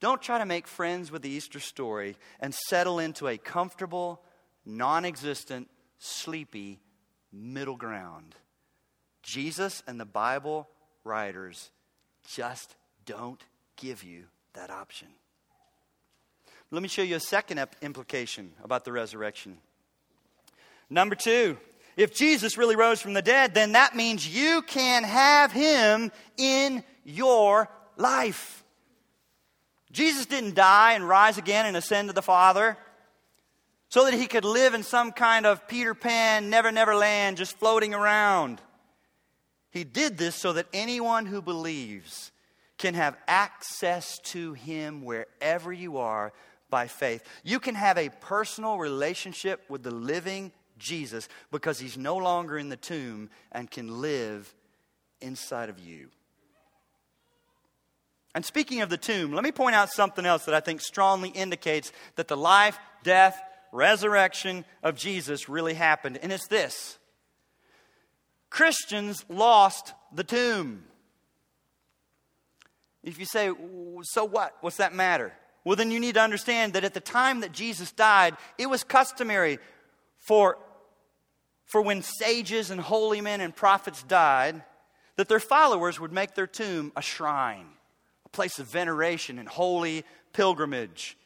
Don't 0.00 0.20
try 0.20 0.36
to 0.36 0.44
make 0.44 0.66
friends 0.66 1.10
with 1.10 1.22
the 1.22 1.30
Easter 1.30 1.60
story 1.60 2.14
and 2.40 2.54
settle 2.68 2.98
into 2.98 3.26
a 3.26 3.38
comfortable, 3.38 4.20
non 4.66 5.06
existent, 5.06 5.70
sleepy 5.98 6.78
middle 7.36 7.76
ground. 7.76 8.34
Jesus 9.22 9.82
and 9.86 10.00
the 10.00 10.04
Bible 10.04 10.68
writers 11.04 11.70
just 12.28 12.74
don't 13.04 13.42
give 13.76 14.02
you 14.02 14.24
that 14.54 14.70
option. 14.70 15.08
Let 16.70 16.82
me 16.82 16.88
show 16.88 17.02
you 17.02 17.16
a 17.16 17.20
second 17.20 17.64
implication 17.82 18.52
about 18.64 18.84
the 18.84 18.92
resurrection. 18.92 19.58
Number 20.90 21.14
two, 21.14 21.56
If 21.96 22.14
Jesus 22.14 22.58
really 22.58 22.76
rose 22.76 23.00
from 23.00 23.14
the 23.14 23.22
dead, 23.22 23.54
then 23.54 23.72
that 23.72 23.96
means 23.96 24.28
you 24.28 24.62
can 24.62 25.02
have 25.02 25.50
him 25.50 26.12
in 26.36 26.84
your 27.04 27.70
life. 27.96 28.62
Jesus 29.92 30.26
didn't 30.26 30.54
die 30.54 30.92
and 30.92 31.08
rise 31.08 31.38
again 31.38 31.64
and 31.64 31.76
ascend 31.76 32.08
to 32.08 32.12
the 32.12 32.20
Father 32.20 32.76
so 33.96 34.04
that 34.04 34.12
he 34.12 34.26
could 34.26 34.44
live 34.44 34.74
in 34.74 34.82
some 34.82 35.10
kind 35.10 35.46
of 35.46 35.66
Peter 35.66 35.94
Pan, 35.94 36.50
never, 36.50 36.70
never 36.70 36.94
land, 36.94 37.38
just 37.38 37.58
floating 37.58 37.94
around. 37.94 38.60
He 39.70 39.84
did 39.84 40.18
this 40.18 40.34
so 40.34 40.52
that 40.52 40.66
anyone 40.74 41.24
who 41.24 41.40
believes 41.40 42.30
can 42.76 42.92
have 42.92 43.16
access 43.26 44.18
to 44.18 44.52
him 44.52 45.02
wherever 45.02 45.72
you 45.72 45.96
are 45.96 46.34
by 46.68 46.88
faith. 46.88 47.24
You 47.42 47.58
can 47.58 47.74
have 47.74 47.96
a 47.96 48.10
personal 48.20 48.76
relationship 48.76 49.64
with 49.70 49.82
the 49.82 49.90
living 49.90 50.52
Jesus 50.76 51.26
because 51.50 51.78
he's 51.78 51.96
no 51.96 52.18
longer 52.18 52.58
in 52.58 52.68
the 52.68 52.76
tomb 52.76 53.30
and 53.50 53.70
can 53.70 54.02
live 54.02 54.54
inside 55.22 55.70
of 55.70 55.78
you. 55.78 56.10
And 58.34 58.44
speaking 58.44 58.82
of 58.82 58.90
the 58.90 58.98
tomb, 58.98 59.32
let 59.32 59.42
me 59.42 59.52
point 59.52 59.74
out 59.74 59.88
something 59.88 60.26
else 60.26 60.44
that 60.44 60.54
I 60.54 60.60
think 60.60 60.82
strongly 60.82 61.30
indicates 61.30 61.92
that 62.16 62.28
the 62.28 62.36
life, 62.36 62.78
death, 63.02 63.40
resurrection 63.76 64.64
of 64.82 64.96
Jesus 64.96 65.48
really 65.48 65.74
happened. 65.74 66.18
And 66.22 66.32
it's 66.32 66.48
this 66.48 66.98
Christians 68.50 69.24
lost 69.28 69.92
the 70.12 70.24
tomb. 70.24 70.84
If 73.04 73.20
you 73.20 73.24
say, 73.26 73.52
so 74.02 74.24
what? 74.24 74.56
What's 74.62 74.78
that 74.78 74.94
matter? 74.94 75.32
Well, 75.64 75.76
then 75.76 75.90
you 75.90 76.00
need 76.00 76.14
to 76.14 76.20
understand 76.20 76.72
that 76.72 76.84
at 76.84 76.94
the 76.94 77.00
time 77.00 77.40
that 77.40 77.52
Jesus 77.52 77.92
died, 77.92 78.36
it 78.58 78.66
was 78.66 78.82
customary 78.82 79.58
for, 80.18 80.58
for 81.64 81.82
when 81.82 82.02
sages 82.02 82.70
and 82.70 82.80
holy 82.80 83.20
men 83.20 83.40
and 83.40 83.54
prophets 83.54 84.02
died, 84.02 84.62
that 85.16 85.28
their 85.28 85.40
followers 85.40 86.00
would 86.00 86.12
make 86.12 86.34
their 86.34 86.46
tomb 86.46 86.92
a 86.96 87.02
shrine, 87.02 87.66
a 88.24 88.28
place 88.28 88.58
of 88.58 88.66
veneration 88.66 89.38
and 89.38 89.48
holy 89.48 90.04
pilgrimage. 90.32 91.16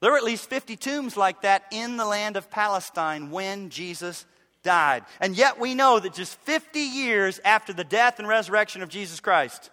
There 0.00 0.10
were 0.10 0.16
at 0.16 0.24
least 0.24 0.48
50 0.48 0.76
tombs 0.76 1.16
like 1.16 1.42
that 1.42 1.64
in 1.70 1.96
the 1.96 2.06
land 2.06 2.36
of 2.36 2.50
Palestine 2.50 3.30
when 3.30 3.68
Jesus 3.68 4.24
died. 4.62 5.04
And 5.20 5.36
yet 5.36 5.60
we 5.60 5.74
know 5.74 5.98
that 5.98 6.14
just 6.14 6.38
50 6.40 6.80
years 6.80 7.38
after 7.44 7.72
the 7.72 7.84
death 7.84 8.18
and 8.18 8.26
resurrection 8.26 8.82
of 8.82 8.88
Jesus 8.88 9.20
Christ, 9.20 9.70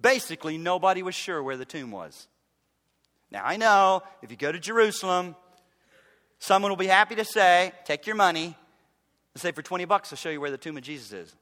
basically 0.00 0.58
nobody 0.58 1.02
was 1.02 1.14
sure 1.14 1.42
where 1.42 1.56
the 1.56 1.64
tomb 1.64 1.90
was. 1.90 2.26
Now, 3.30 3.42
I 3.44 3.56
know 3.56 4.02
if 4.22 4.30
you 4.30 4.36
go 4.36 4.50
to 4.50 4.58
Jerusalem, 4.58 5.36
someone 6.40 6.72
will 6.72 6.76
be 6.76 6.86
happy 6.86 7.14
to 7.14 7.24
say, 7.24 7.72
take 7.84 8.06
your 8.06 8.16
money, 8.16 8.56
and 9.34 9.40
say, 9.40 9.52
for 9.52 9.62
20 9.62 9.84
bucks, 9.84 10.12
I'll 10.12 10.16
show 10.16 10.30
you 10.30 10.40
where 10.40 10.50
the 10.50 10.58
tomb 10.58 10.76
of 10.76 10.82
Jesus 10.82 11.12
is. 11.12 11.36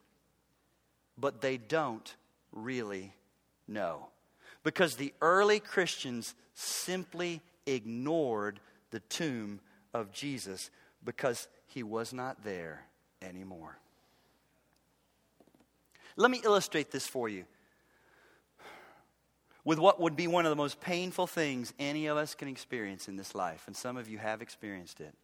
But 1.16 1.40
they 1.40 1.56
don't 1.56 2.14
really 2.52 3.14
know. 3.66 4.08
Because 4.62 4.96
the 4.96 5.14
early 5.22 5.60
Christians 5.60 6.34
simply 6.52 7.40
ignored 7.74 8.60
the 8.90 9.00
tomb 9.00 9.60
of 9.94 10.12
Jesus 10.12 10.70
because 11.04 11.48
he 11.66 11.82
was 11.82 12.12
not 12.12 12.44
there 12.44 12.84
anymore. 13.22 13.78
Let 16.16 16.30
me 16.30 16.40
illustrate 16.44 16.90
this 16.90 17.06
for 17.06 17.28
you 17.28 17.44
with 19.64 19.78
what 19.78 20.00
would 20.00 20.16
be 20.16 20.26
one 20.26 20.46
of 20.46 20.50
the 20.50 20.56
most 20.56 20.80
painful 20.80 21.26
things 21.26 21.74
any 21.78 22.06
of 22.06 22.16
us 22.16 22.34
can 22.34 22.48
experience 22.48 23.06
in 23.06 23.16
this 23.16 23.34
life, 23.34 23.64
and 23.66 23.76
some 23.76 23.96
of 23.96 24.08
you 24.08 24.18
have 24.18 24.40
experienced 24.40 25.00
it 25.00 25.14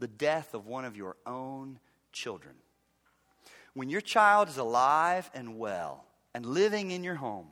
the 0.00 0.08
death 0.08 0.52
of 0.52 0.66
one 0.66 0.84
of 0.84 0.96
your 0.96 1.16
own 1.24 1.78
children. 2.12 2.56
When 3.74 3.88
your 3.88 4.00
child 4.00 4.48
is 4.48 4.58
alive 4.58 5.30
and 5.32 5.58
well 5.58 6.04
and 6.34 6.44
living 6.44 6.90
in 6.90 7.04
your 7.04 7.14
home, 7.14 7.46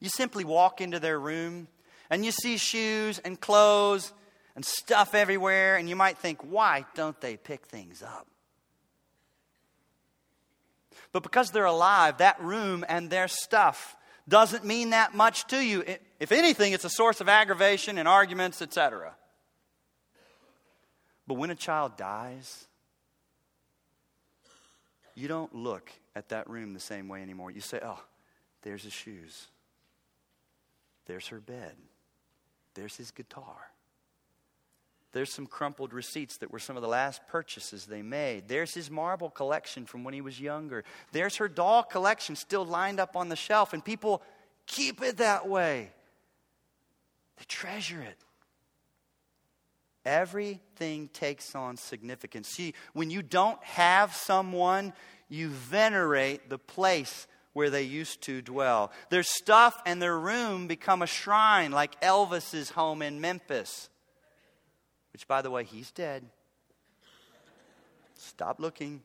you 0.00 0.08
simply 0.08 0.44
walk 0.44 0.80
into 0.80 0.98
their 0.98 1.18
room 1.18 1.68
and 2.12 2.26
you 2.26 2.30
see 2.30 2.58
shoes 2.58 3.18
and 3.20 3.40
clothes 3.40 4.12
and 4.54 4.62
stuff 4.62 5.14
everywhere, 5.14 5.76
and 5.76 5.88
you 5.88 5.96
might 5.96 6.18
think, 6.18 6.42
why 6.42 6.84
don't 6.94 7.18
they 7.22 7.38
pick 7.38 7.64
things 7.64 8.02
up? 8.02 8.26
But 11.10 11.22
because 11.22 11.50
they're 11.50 11.64
alive, 11.64 12.18
that 12.18 12.38
room 12.38 12.84
and 12.86 13.08
their 13.08 13.28
stuff 13.28 13.96
doesn't 14.28 14.62
mean 14.62 14.90
that 14.90 15.14
much 15.14 15.46
to 15.46 15.56
you. 15.56 15.84
If 16.20 16.32
anything, 16.32 16.74
it's 16.74 16.84
a 16.84 16.90
source 16.90 17.22
of 17.22 17.30
aggravation 17.30 17.96
and 17.96 18.06
arguments, 18.06 18.60
etc. 18.60 19.14
But 21.26 21.38
when 21.38 21.48
a 21.48 21.54
child 21.54 21.96
dies, 21.96 22.66
you 25.14 25.28
don't 25.28 25.54
look 25.54 25.90
at 26.14 26.28
that 26.28 26.48
room 26.50 26.74
the 26.74 26.80
same 26.80 27.08
way 27.08 27.22
anymore. 27.22 27.50
You 27.50 27.62
say, 27.62 27.80
oh, 27.82 28.02
there's 28.60 28.82
his 28.82 28.92
shoes, 28.92 29.46
there's 31.06 31.28
her 31.28 31.40
bed, 31.40 31.72
there's 32.74 32.96
his 32.96 33.10
guitar. 33.10 33.72
There's 35.12 35.32
some 35.32 35.46
crumpled 35.46 35.92
receipts 35.92 36.38
that 36.38 36.50
were 36.50 36.58
some 36.58 36.76
of 36.76 36.82
the 36.82 36.88
last 36.88 37.26
purchases 37.26 37.84
they 37.84 38.00
made. 38.00 38.48
There's 38.48 38.72
his 38.72 38.90
marble 38.90 39.28
collection 39.28 39.84
from 39.84 40.04
when 40.04 40.14
he 40.14 40.22
was 40.22 40.40
younger. 40.40 40.84
There's 41.12 41.36
her 41.36 41.48
doll 41.48 41.82
collection 41.82 42.34
still 42.34 42.64
lined 42.64 42.98
up 42.98 43.14
on 43.14 43.28
the 43.28 43.36
shelf, 43.36 43.74
and 43.74 43.84
people 43.84 44.22
keep 44.66 45.02
it 45.02 45.18
that 45.18 45.46
way. 45.46 45.90
They 47.36 47.44
treasure 47.46 48.00
it. 48.00 48.16
Everything 50.04 51.08
takes 51.08 51.54
on 51.54 51.76
significance. 51.76 52.48
See, 52.48 52.74
when 52.92 53.10
you 53.10 53.22
don't 53.22 53.62
have 53.64 54.14
someone, 54.14 54.94
you 55.28 55.48
venerate 55.48 56.48
the 56.48 56.58
place 56.58 57.26
where 57.52 57.70
they 57.70 57.82
used 57.82 58.22
to 58.22 58.42
dwell. 58.42 58.92
Their 59.10 59.22
stuff 59.22 59.80
and 59.86 60.00
their 60.00 60.18
room 60.18 60.66
become 60.66 61.02
a 61.02 61.06
shrine, 61.06 61.72
like 61.72 62.00
Elvis's 62.00 62.70
home 62.70 63.02
in 63.02 63.20
Memphis 63.20 63.88
which, 65.12 65.28
by 65.28 65.42
the 65.42 65.50
way, 65.50 65.64
he's 65.64 65.90
dead. 65.90 66.24
Stop 68.16 68.58
looking. 68.58 69.02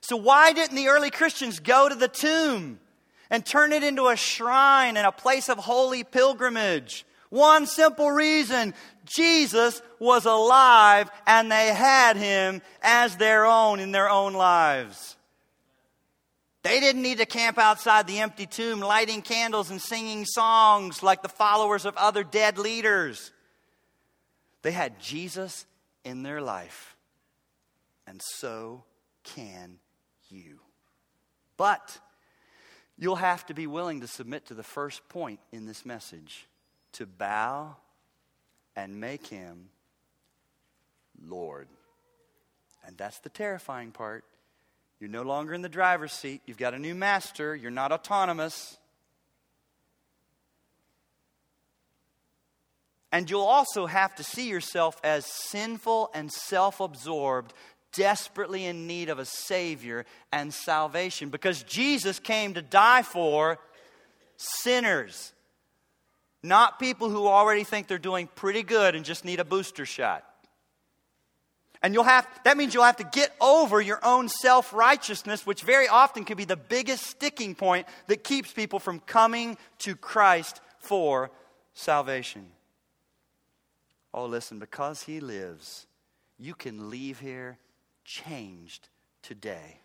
So, 0.00 0.16
why 0.16 0.52
didn't 0.52 0.76
the 0.76 0.88
early 0.88 1.10
Christians 1.10 1.60
go 1.60 1.88
to 1.88 1.94
the 1.94 2.08
tomb 2.08 2.80
and 3.28 3.44
turn 3.44 3.72
it 3.72 3.82
into 3.82 4.08
a 4.08 4.16
shrine 4.16 4.96
and 4.96 5.06
a 5.06 5.12
place 5.12 5.48
of 5.48 5.58
holy 5.58 6.04
pilgrimage? 6.04 7.04
One 7.28 7.66
simple 7.66 8.10
reason 8.10 8.74
Jesus 9.04 9.82
was 10.00 10.24
alive 10.24 11.10
and 11.26 11.52
they 11.52 11.68
had 11.68 12.16
him 12.16 12.62
as 12.82 13.16
their 13.16 13.46
own 13.46 13.78
in 13.78 13.92
their 13.92 14.08
own 14.08 14.32
lives. 14.32 15.16
They 16.62 16.80
didn't 16.80 17.02
need 17.02 17.18
to 17.18 17.26
camp 17.26 17.58
outside 17.58 18.06
the 18.06 18.18
empty 18.18 18.46
tomb 18.46 18.80
lighting 18.80 19.22
candles 19.22 19.70
and 19.70 19.80
singing 19.80 20.26
songs 20.26 21.02
like 21.02 21.22
the 21.22 21.28
followers 21.28 21.86
of 21.86 21.96
other 21.96 22.22
dead 22.22 22.58
leaders. 22.58 23.32
They 24.62 24.72
had 24.72 25.00
Jesus 25.00 25.64
in 26.04 26.22
their 26.22 26.42
life, 26.42 26.96
and 28.06 28.20
so 28.22 28.84
can 29.24 29.78
you. 30.28 30.60
But 31.56 31.98
you'll 32.98 33.16
have 33.16 33.46
to 33.46 33.54
be 33.54 33.66
willing 33.66 34.02
to 34.02 34.06
submit 34.06 34.46
to 34.46 34.54
the 34.54 34.62
first 34.62 35.08
point 35.08 35.40
in 35.52 35.64
this 35.64 35.86
message 35.86 36.46
to 36.92 37.06
bow 37.06 37.76
and 38.76 39.00
make 39.00 39.26
him 39.26 39.70
Lord. 41.26 41.68
And 42.86 42.96
that's 42.96 43.18
the 43.18 43.28
terrifying 43.28 43.92
part. 43.92 44.24
You're 45.00 45.08
no 45.08 45.22
longer 45.22 45.54
in 45.54 45.62
the 45.62 45.68
driver's 45.68 46.12
seat. 46.12 46.42
You've 46.44 46.58
got 46.58 46.74
a 46.74 46.78
new 46.78 46.94
master. 46.94 47.56
You're 47.56 47.70
not 47.70 47.90
autonomous. 47.90 48.76
And 53.10 53.28
you'll 53.28 53.40
also 53.40 53.86
have 53.86 54.14
to 54.16 54.22
see 54.22 54.48
yourself 54.48 55.00
as 55.02 55.24
sinful 55.24 56.10
and 56.14 56.30
self 56.30 56.80
absorbed, 56.80 57.54
desperately 57.92 58.66
in 58.66 58.86
need 58.86 59.08
of 59.08 59.18
a 59.18 59.24
Savior 59.24 60.04
and 60.30 60.52
salvation 60.52 61.30
because 61.30 61.62
Jesus 61.62 62.18
came 62.18 62.54
to 62.54 62.62
die 62.62 63.02
for 63.02 63.58
sinners, 64.36 65.32
not 66.42 66.78
people 66.78 67.08
who 67.08 67.26
already 67.26 67.64
think 67.64 67.88
they're 67.88 67.98
doing 67.98 68.28
pretty 68.36 68.62
good 68.62 68.94
and 68.94 69.04
just 69.04 69.24
need 69.24 69.40
a 69.40 69.44
booster 69.44 69.86
shot. 69.86 70.29
And 71.82 71.94
you'll 71.94 72.04
have, 72.04 72.28
that 72.44 72.56
means 72.56 72.74
you'll 72.74 72.84
have 72.84 72.98
to 72.98 73.04
get 73.04 73.34
over 73.40 73.80
your 73.80 74.04
own 74.04 74.28
self 74.28 74.72
righteousness, 74.72 75.46
which 75.46 75.62
very 75.62 75.88
often 75.88 76.24
can 76.24 76.36
be 76.36 76.44
the 76.44 76.56
biggest 76.56 77.04
sticking 77.04 77.54
point 77.54 77.86
that 78.06 78.22
keeps 78.22 78.52
people 78.52 78.78
from 78.78 79.00
coming 79.00 79.56
to 79.78 79.96
Christ 79.96 80.60
for 80.78 81.30
salvation. 81.72 82.46
Oh, 84.12 84.26
listen, 84.26 84.58
because 84.58 85.04
He 85.04 85.20
lives, 85.20 85.86
you 86.38 86.54
can 86.54 86.90
leave 86.90 87.20
here 87.20 87.58
changed 88.04 88.88
today. 89.22 89.78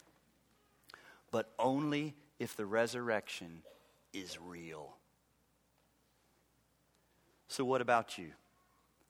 But 1.32 1.50
only 1.58 2.14
if 2.40 2.58
the 2.58 2.66
resurrection 2.66 3.62
is 4.14 4.38
real. 4.42 4.96
So, 7.48 7.64
what 7.64 7.82
about 7.82 8.18
you? 8.18 8.32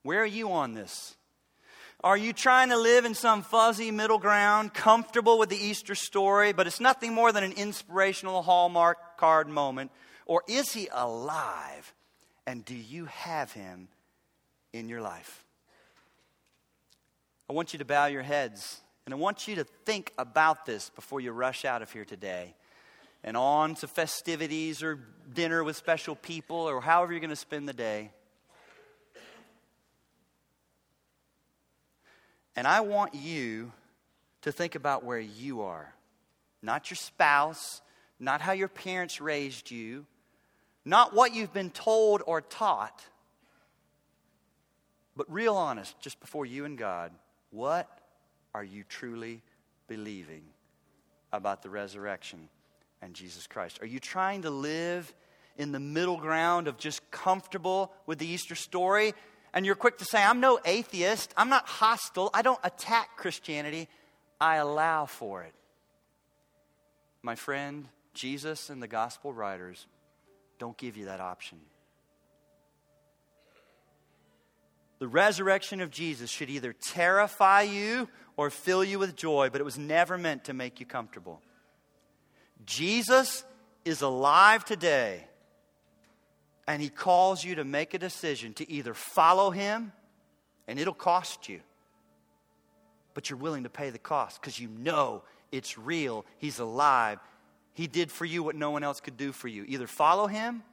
Where 0.03 0.21
are 0.21 0.25
you 0.25 0.51
on 0.51 0.73
this? 0.73 1.15
Are 2.03 2.17
you 2.17 2.33
trying 2.33 2.69
to 2.69 2.77
live 2.77 3.05
in 3.05 3.15
some 3.15 3.41
fuzzy 3.41 3.89
middle 3.89 4.19
ground, 4.19 4.73
comfortable 4.73 5.39
with 5.39 5.49
the 5.49 5.57
Easter 5.57 5.95
story, 5.95 6.53
but 6.53 6.67
it's 6.67 6.79
nothing 6.79 7.13
more 7.13 7.31
than 7.31 7.43
an 7.43 7.53
inspirational 7.53 8.43
Hallmark 8.43 9.17
card 9.17 9.47
moment? 9.47 9.91
Or 10.25 10.43
is 10.47 10.71
he 10.73 10.87
alive? 10.91 11.93
And 12.45 12.63
do 12.63 12.75
you 12.75 13.05
have 13.05 13.51
him 13.53 13.87
in 14.73 14.87
your 14.87 15.01
life? 15.01 15.43
I 17.49 17.53
want 17.53 17.73
you 17.73 17.79
to 17.79 17.85
bow 17.85 18.05
your 18.05 18.23
heads 18.23 18.81
and 19.05 19.13
I 19.13 19.17
want 19.17 19.47
you 19.47 19.55
to 19.55 19.63
think 19.63 20.11
about 20.17 20.65
this 20.65 20.89
before 20.89 21.21
you 21.21 21.31
rush 21.31 21.63
out 21.63 21.83
of 21.83 21.91
here 21.91 22.05
today 22.05 22.55
and 23.23 23.37
on 23.37 23.75
to 23.75 23.87
festivities 23.87 24.81
or 24.81 24.99
dinner 25.33 25.63
with 25.63 25.75
special 25.75 26.15
people 26.15 26.57
or 26.57 26.81
however 26.81 27.11
you're 27.13 27.19
going 27.19 27.29
to 27.29 27.35
spend 27.35 27.69
the 27.69 27.73
day. 27.73 28.11
And 32.55 32.67
I 32.67 32.81
want 32.81 33.13
you 33.13 33.71
to 34.41 34.51
think 34.51 34.75
about 34.75 35.03
where 35.03 35.19
you 35.19 35.61
are. 35.61 35.93
Not 36.61 36.89
your 36.89 36.95
spouse, 36.95 37.81
not 38.19 38.41
how 38.41 38.53
your 38.53 38.67
parents 38.67 39.19
raised 39.19 39.71
you, 39.71 40.05
not 40.85 41.13
what 41.13 41.33
you've 41.33 41.53
been 41.53 41.71
told 41.71 42.21
or 42.25 42.41
taught, 42.41 43.03
but 45.15 45.31
real 45.31 45.55
honest, 45.55 45.99
just 45.99 46.19
before 46.19 46.45
you 46.45 46.65
and 46.65 46.77
God, 46.77 47.11
what 47.49 47.89
are 48.53 48.63
you 48.63 48.83
truly 48.87 49.41
believing 49.87 50.43
about 51.31 51.61
the 51.61 51.69
resurrection 51.69 52.49
and 53.01 53.13
Jesus 53.13 53.47
Christ? 53.47 53.79
Are 53.81 53.87
you 53.87 53.99
trying 53.99 54.43
to 54.43 54.49
live 54.49 55.13
in 55.57 55.71
the 55.71 55.79
middle 55.79 56.17
ground 56.17 56.67
of 56.67 56.77
just 56.77 57.09
comfortable 57.11 57.91
with 58.05 58.19
the 58.19 58.27
Easter 58.27 58.55
story 58.55 59.13
and 59.55 59.65
you're 59.65 59.75
quick 59.75 59.97
to 59.99 60.05
say, 60.05 60.21
I'm 60.21 60.41
no 60.41 60.59
atheist, 60.65 61.33
I'm 61.37 61.47
not 61.47 61.65
hostile, 61.65 62.29
I 62.33 62.41
don't 62.41 62.59
attack 62.63 63.15
Christianity, 63.15 63.87
I 64.39 64.57
allow 64.57 65.05
for 65.05 65.43
it. 65.43 65.53
My 67.23 67.35
friend, 67.35 67.87
Jesus 68.13 68.69
and 68.69 68.83
the 68.83 68.87
gospel 68.87 69.33
writers 69.33 69.87
don't 70.59 70.77
give 70.77 70.97
you 70.97 71.05
that 71.05 71.21
option. 71.21 71.57
The 74.99 75.07
resurrection 75.07 75.79
of 75.81 75.89
Jesus 75.89 76.29
should 76.29 76.49
either 76.49 76.73
terrify 76.73 77.61
you 77.61 78.09
or 78.37 78.49
fill 78.49 78.83
you 78.83 78.99
with 78.99 79.15
joy, 79.15 79.49
but 79.49 79.61
it 79.61 79.65
was 79.65 79.77
never 79.77 80.17
meant 80.17 80.45
to 80.45 80.53
make 80.53 80.79
you 80.81 80.85
comfortable. 80.85 81.41
Jesus 82.65 83.45
is 83.85 84.01
alive 84.01 84.65
today 84.65 85.25
and 86.67 86.81
he 86.81 86.89
calls 86.89 87.43
you 87.43 87.55
to 87.55 87.63
make 87.63 87.93
a 87.93 87.99
decision 87.99 88.53
to 88.55 88.69
either 88.69 88.93
follow 88.93 89.51
him, 89.51 89.91
and 90.67 90.79
it'll 90.79 90.93
cost 90.93 91.47
you, 91.47 91.59
but 93.13 93.29
you're 93.29 93.37
willing 93.37 93.63
to 93.63 93.69
pay 93.69 93.91
the 93.91 93.99
cost 93.99 94.41
because 94.41 94.59
you 94.59 94.67
know 94.67 95.23
it's 95.51 95.77
real. 95.77 96.25
He's 96.37 96.59
alive. 96.59 97.19
He 97.73 97.87
did 97.87 98.11
for 98.11 98.25
you 98.25 98.41
what 98.41 98.55
no 98.55 98.71
one 98.71 98.83
else 98.83 98.99
could 98.99 99.17
do 99.17 99.31
for 99.31 99.47
you. 99.47 99.63
Either 99.67 99.87
follow 99.87 100.27
him 100.27 100.63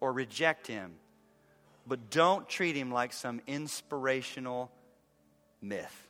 or 0.00 0.12
reject 0.12 0.66
him. 0.66 0.92
But 1.86 2.10
don't 2.10 2.48
treat 2.48 2.74
him 2.74 2.90
like 2.90 3.12
some 3.12 3.40
inspirational 3.46 4.70
myth. 5.60 6.08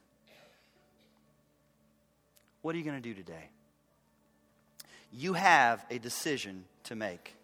What 2.62 2.74
are 2.74 2.78
you 2.78 2.84
going 2.84 3.00
to 3.00 3.02
do 3.02 3.14
today? 3.14 3.50
You 5.12 5.34
have 5.34 5.84
a 5.90 5.98
decision 5.98 6.64
to 6.84 6.96
make. 6.96 7.34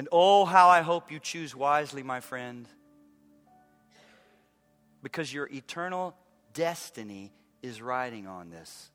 And 0.00 0.08
oh, 0.12 0.46
how 0.46 0.70
I 0.70 0.80
hope 0.80 1.12
you 1.12 1.18
choose 1.18 1.54
wisely, 1.54 2.02
my 2.02 2.20
friend, 2.20 2.66
because 5.02 5.30
your 5.30 5.46
eternal 5.52 6.16
destiny 6.54 7.34
is 7.60 7.82
riding 7.82 8.26
on 8.26 8.48
this. 8.48 8.90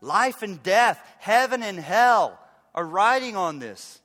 Life 0.00 0.40
and 0.40 0.62
death, 0.62 0.98
heaven 1.18 1.62
and 1.62 1.78
hell 1.78 2.40
are 2.74 2.86
riding 2.86 3.36
on 3.36 3.58
this. 3.58 4.00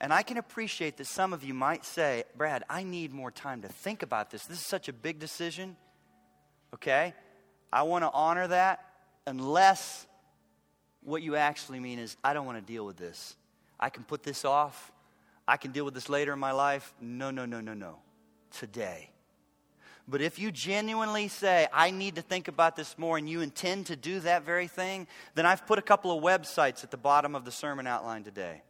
And 0.00 0.12
I 0.12 0.22
can 0.22 0.36
appreciate 0.36 0.96
that 0.98 1.08
some 1.08 1.32
of 1.32 1.42
you 1.42 1.54
might 1.54 1.84
say, 1.84 2.22
Brad, 2.36 2.62
I 2.70 2.84
need 2.84 3.12
more 3.12 3.32
time 3.32 3.62
to 3.62 3.68
think 3.68 4.04
about 4.04 4.30
this. 4.30 4.46
This 4.46 4.60
is 4.60 4.66
such 4.66 4.88
a 4.88 4.92
big 4.92 5.18
decision. 5.18 5.74
Okay? 6.72 7.14
I 7.72 7.82
want 7.82 8.04
to 8.04 8.12
honor 8.12 8.46
that 8.46 8.84
unless 9.26 10.06
what 11.04 11.22
you 11.22 11.36
actually 11.36 11.80
mean 11.80 11.98
is, 11.98 12.16
I 12.24 12.32
don't 12.32 12.46
want 12.46 12.58
to 12.58 12.72
deal 12.72 12.84
with 12.84 12.96
this. 12.96 13.36
I 13.78 13.90
can 13.90 14.04
put 14.04 14.22
this 14.22 14.44
off. 14.44 14.92
I 15.46 15.56
can 15.56 15.72
deal 15.72 15.84
with 15.84 15.94
this 15.94 16.08
later 16.08 16.32
in 16.32 16.38
my 16.38 16.52
life. 16.52 16.94
No, 17.00 17.30
no, 17.30 17.44
no, 17.44 17.60
no, 17.60 17.74
no. 17.74 17.96
Today. 18.50 19.10
But 20.06 20.20
if 20.20 20.38
you 20.38 20.52
genuinely 20.52 21.28
say, 21.28 21.66
I 21.72 21.90
need 21.90 22.16
to 22.16 22.22
think 22.22 22.48
about 22.48 22.76
this 22.76 22.98
more, 22.98 23.16
and 23.16 23.28
you 23.28 23.40
intend 23.40 23.86
to 23.86 23.96
do 23.96 24.20
that 24.20 24.44
very 24.44 24.66
thing, 24.66 25.06
then 25.34 25.46
I've 25.46 25.66
put 25.66 25.78
a 25.78 25.82
couple 25.82 26.16
of 26.16 26.22
websites 26.22 26.84
at 26.84 26.90
the 26.90 26.96
bottom 26.96 27.34
of 27.34 27.44
the 27.44 27.50
sermon 27.50 27.86
outline 27.86 28.22
today 28.22 28.62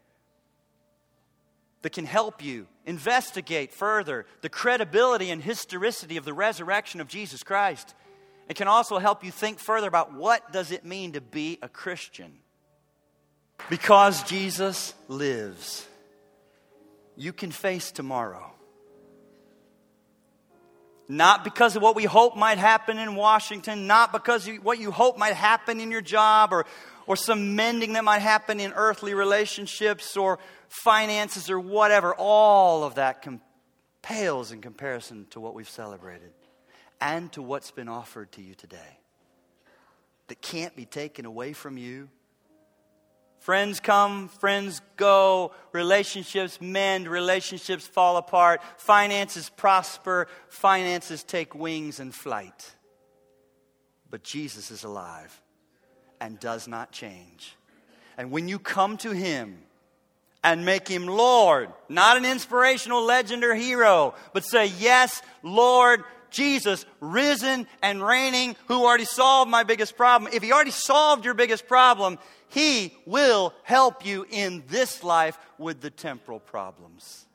that 1.82 1.92
can 1.92 2.06
help 2.06 2.42
you 2.42 2.66
investigate 2.86 3.72
further 3.72 4.26
the 4.40 4.48
credibility 4.48 5.30
and 5.30 5.42
historicity 5.42 6.16
of 6.16 6.24
the 6.24 6.32
resurrection 6.32 7.00
of 7.00 7.08
Jesus 7.08 7.42
Christ. 7.42 7.94
It 8.48 8.56
can 8.56 8.68
also 8.68 8.98
help 8.98 9.24
you 9.24 9.30
think 9.30 9.58
further 9.58 9.88
about 9.88 10.12
what 10.12 10.52
does 10.52 10.70
it 10.70 10.84
mean 10.84 11.12
to 11.12 11.20
be 11.20 11.58
a 11.62 11.68
Christian. 11.68 12.38
Because 13.70 14.22
Jesus 14.24 14.94
lives, 15.08 15.86
you 17.16 17.32
can 17.32 17.50
face 17.50 17.90
tomorrow. 17.90 18.50
Not 21.08 21.44
because 21.44 21.76
of 21.76 21.82
what 21.82 21.96
we 21.96 22.04
hope 22.04 22.36
might 22.36 22.58
happen 22.58 22.98
in 22.98 23.14
Washington, 23.14 23.86
not 23.86 24.12
because 24.12 24.48
of 24.48 24.56
what 24.56 24.78
you 24.78 24.90
hope 24.90 25.18
might 25.18 25.34
happen 25.34 25.80
in 25.80 25.90
your 25.90 26.00
job 26.00 26.52
or, 26.52 26.64
or 27.06 27.16
some 27.16 27.56
mending 27.56 27.92
that 27.94 28.04
might 28.04 28.20
happen 28.20 28.58
in 28.58 28.72
earthly 28.74 29.14
relationships 29.14 30.16
or 30.16 30.38
finances 30.68 31.50
or 31.50 31.60
whatever. 31.60 32.14
All 32.14 32.84
of 32.84 32.96
that 32.96 33.26
pales 34.02 34.52
in 34.52 34.60
comparison 34.60 35.26
to 35.30 35.40
what 35.40 35.54
we've 35.54 35.68
celebrated 35.68 36.32
and 37.00 37.30
to 37.32 37.42
what's 37.42 37.70
been 37.70 37.88
offered 37.88 38.32
to 38.32 38.42
you 38.42 38.54
today 38.54 38.98
that 40.28 40.40
can't 40.40 40.74
be 40.74 40.86
taken 40.86 41.26
away 41.26 41.52
from 41.52 41.76
you. 41.76 42.08
Friends 43.40 43.78
come, 43.78 44.28
friends 44.28 44.80
go, 44.96 45.52
relationships 45.72 46.60
mend, 46.62 47.08
relationships 47.08 47.86
fall 47.86 48.16
apart, 48.16 48.62
finances 48.78 49.50
prosper, 49.50 50.28
finances 50.48 51.22
take 51.22 51.54
wings 51.54 52.00
and 52.00 52.14
flight. 52.14 52.74
But 54.08 54.22
Jesus 54.22 54.70
is 54.70 54.82
alive 54.82 55.42
and 56.20 56.40
does 56.40 56.66
not 56.66 56.90
change. 56.90 57.54
And 58.16 58.30
when 58.30 58.48
you 58.48 58.58
come 58.58 58.96
to 58.98 59.10
Him, 59.10 59.58
and 60.44 60.66
make 60.66 60.86
him 60.86 61.06
Lord. 61.06 61.70
Not 61.88 62.18
an 62.18 62.26
inspirational 62.26 63.02
legend 63.02 63.42
or 63.42 63.54
hero, 63.54 64.14
but 64.34 64.44
say, 64.44 64.66
Yes, 64.78 65.22
Lord, 65.42 66.04
Jesus, 66.34 66.84
risen 67.00 67.66
and 67.82 68.04
reigning, 68.04 68.56
who 68.68 68.84
already 68.84 69.06
solved 69.06 69.50
my 69.50 69.62
biggest 69.62 69.96
problem. 69.96 70.30
If 70.34 70.42
he 70.42 70.52
already 70.52 70.70
solved 70.70 71.24
your 71.24 71.34
biggest 71.34 71.66
problem, 71.66 72.18
he 72.48 72.94
will 73.06 73.54
help 73.62 74.04
you 74.04 74.26
in 74.30 74.64
this 74.68 75.02
life 75.02 75.38
with 75.56 75.80
the 75.80 75.90
temporal 75.90 76.40
problems. 76.40 77.26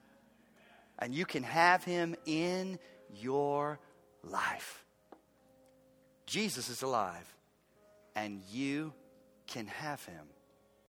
And 1.00 1.16
you 1.16 1.26
can 1.26 1.44
have 1.44 1.84
him 1.84 2.16
in 2.26 2.78
your 3.16 3.80
life. 4.24 4.84
Jesus 6.26 6.70
is 6.70 6.84
alive, 6.84 7.34
and 8.16 8.42
you 8.52 8.94
can 9.48 9.68
have 9.68 10.06
him. 10.06 10.28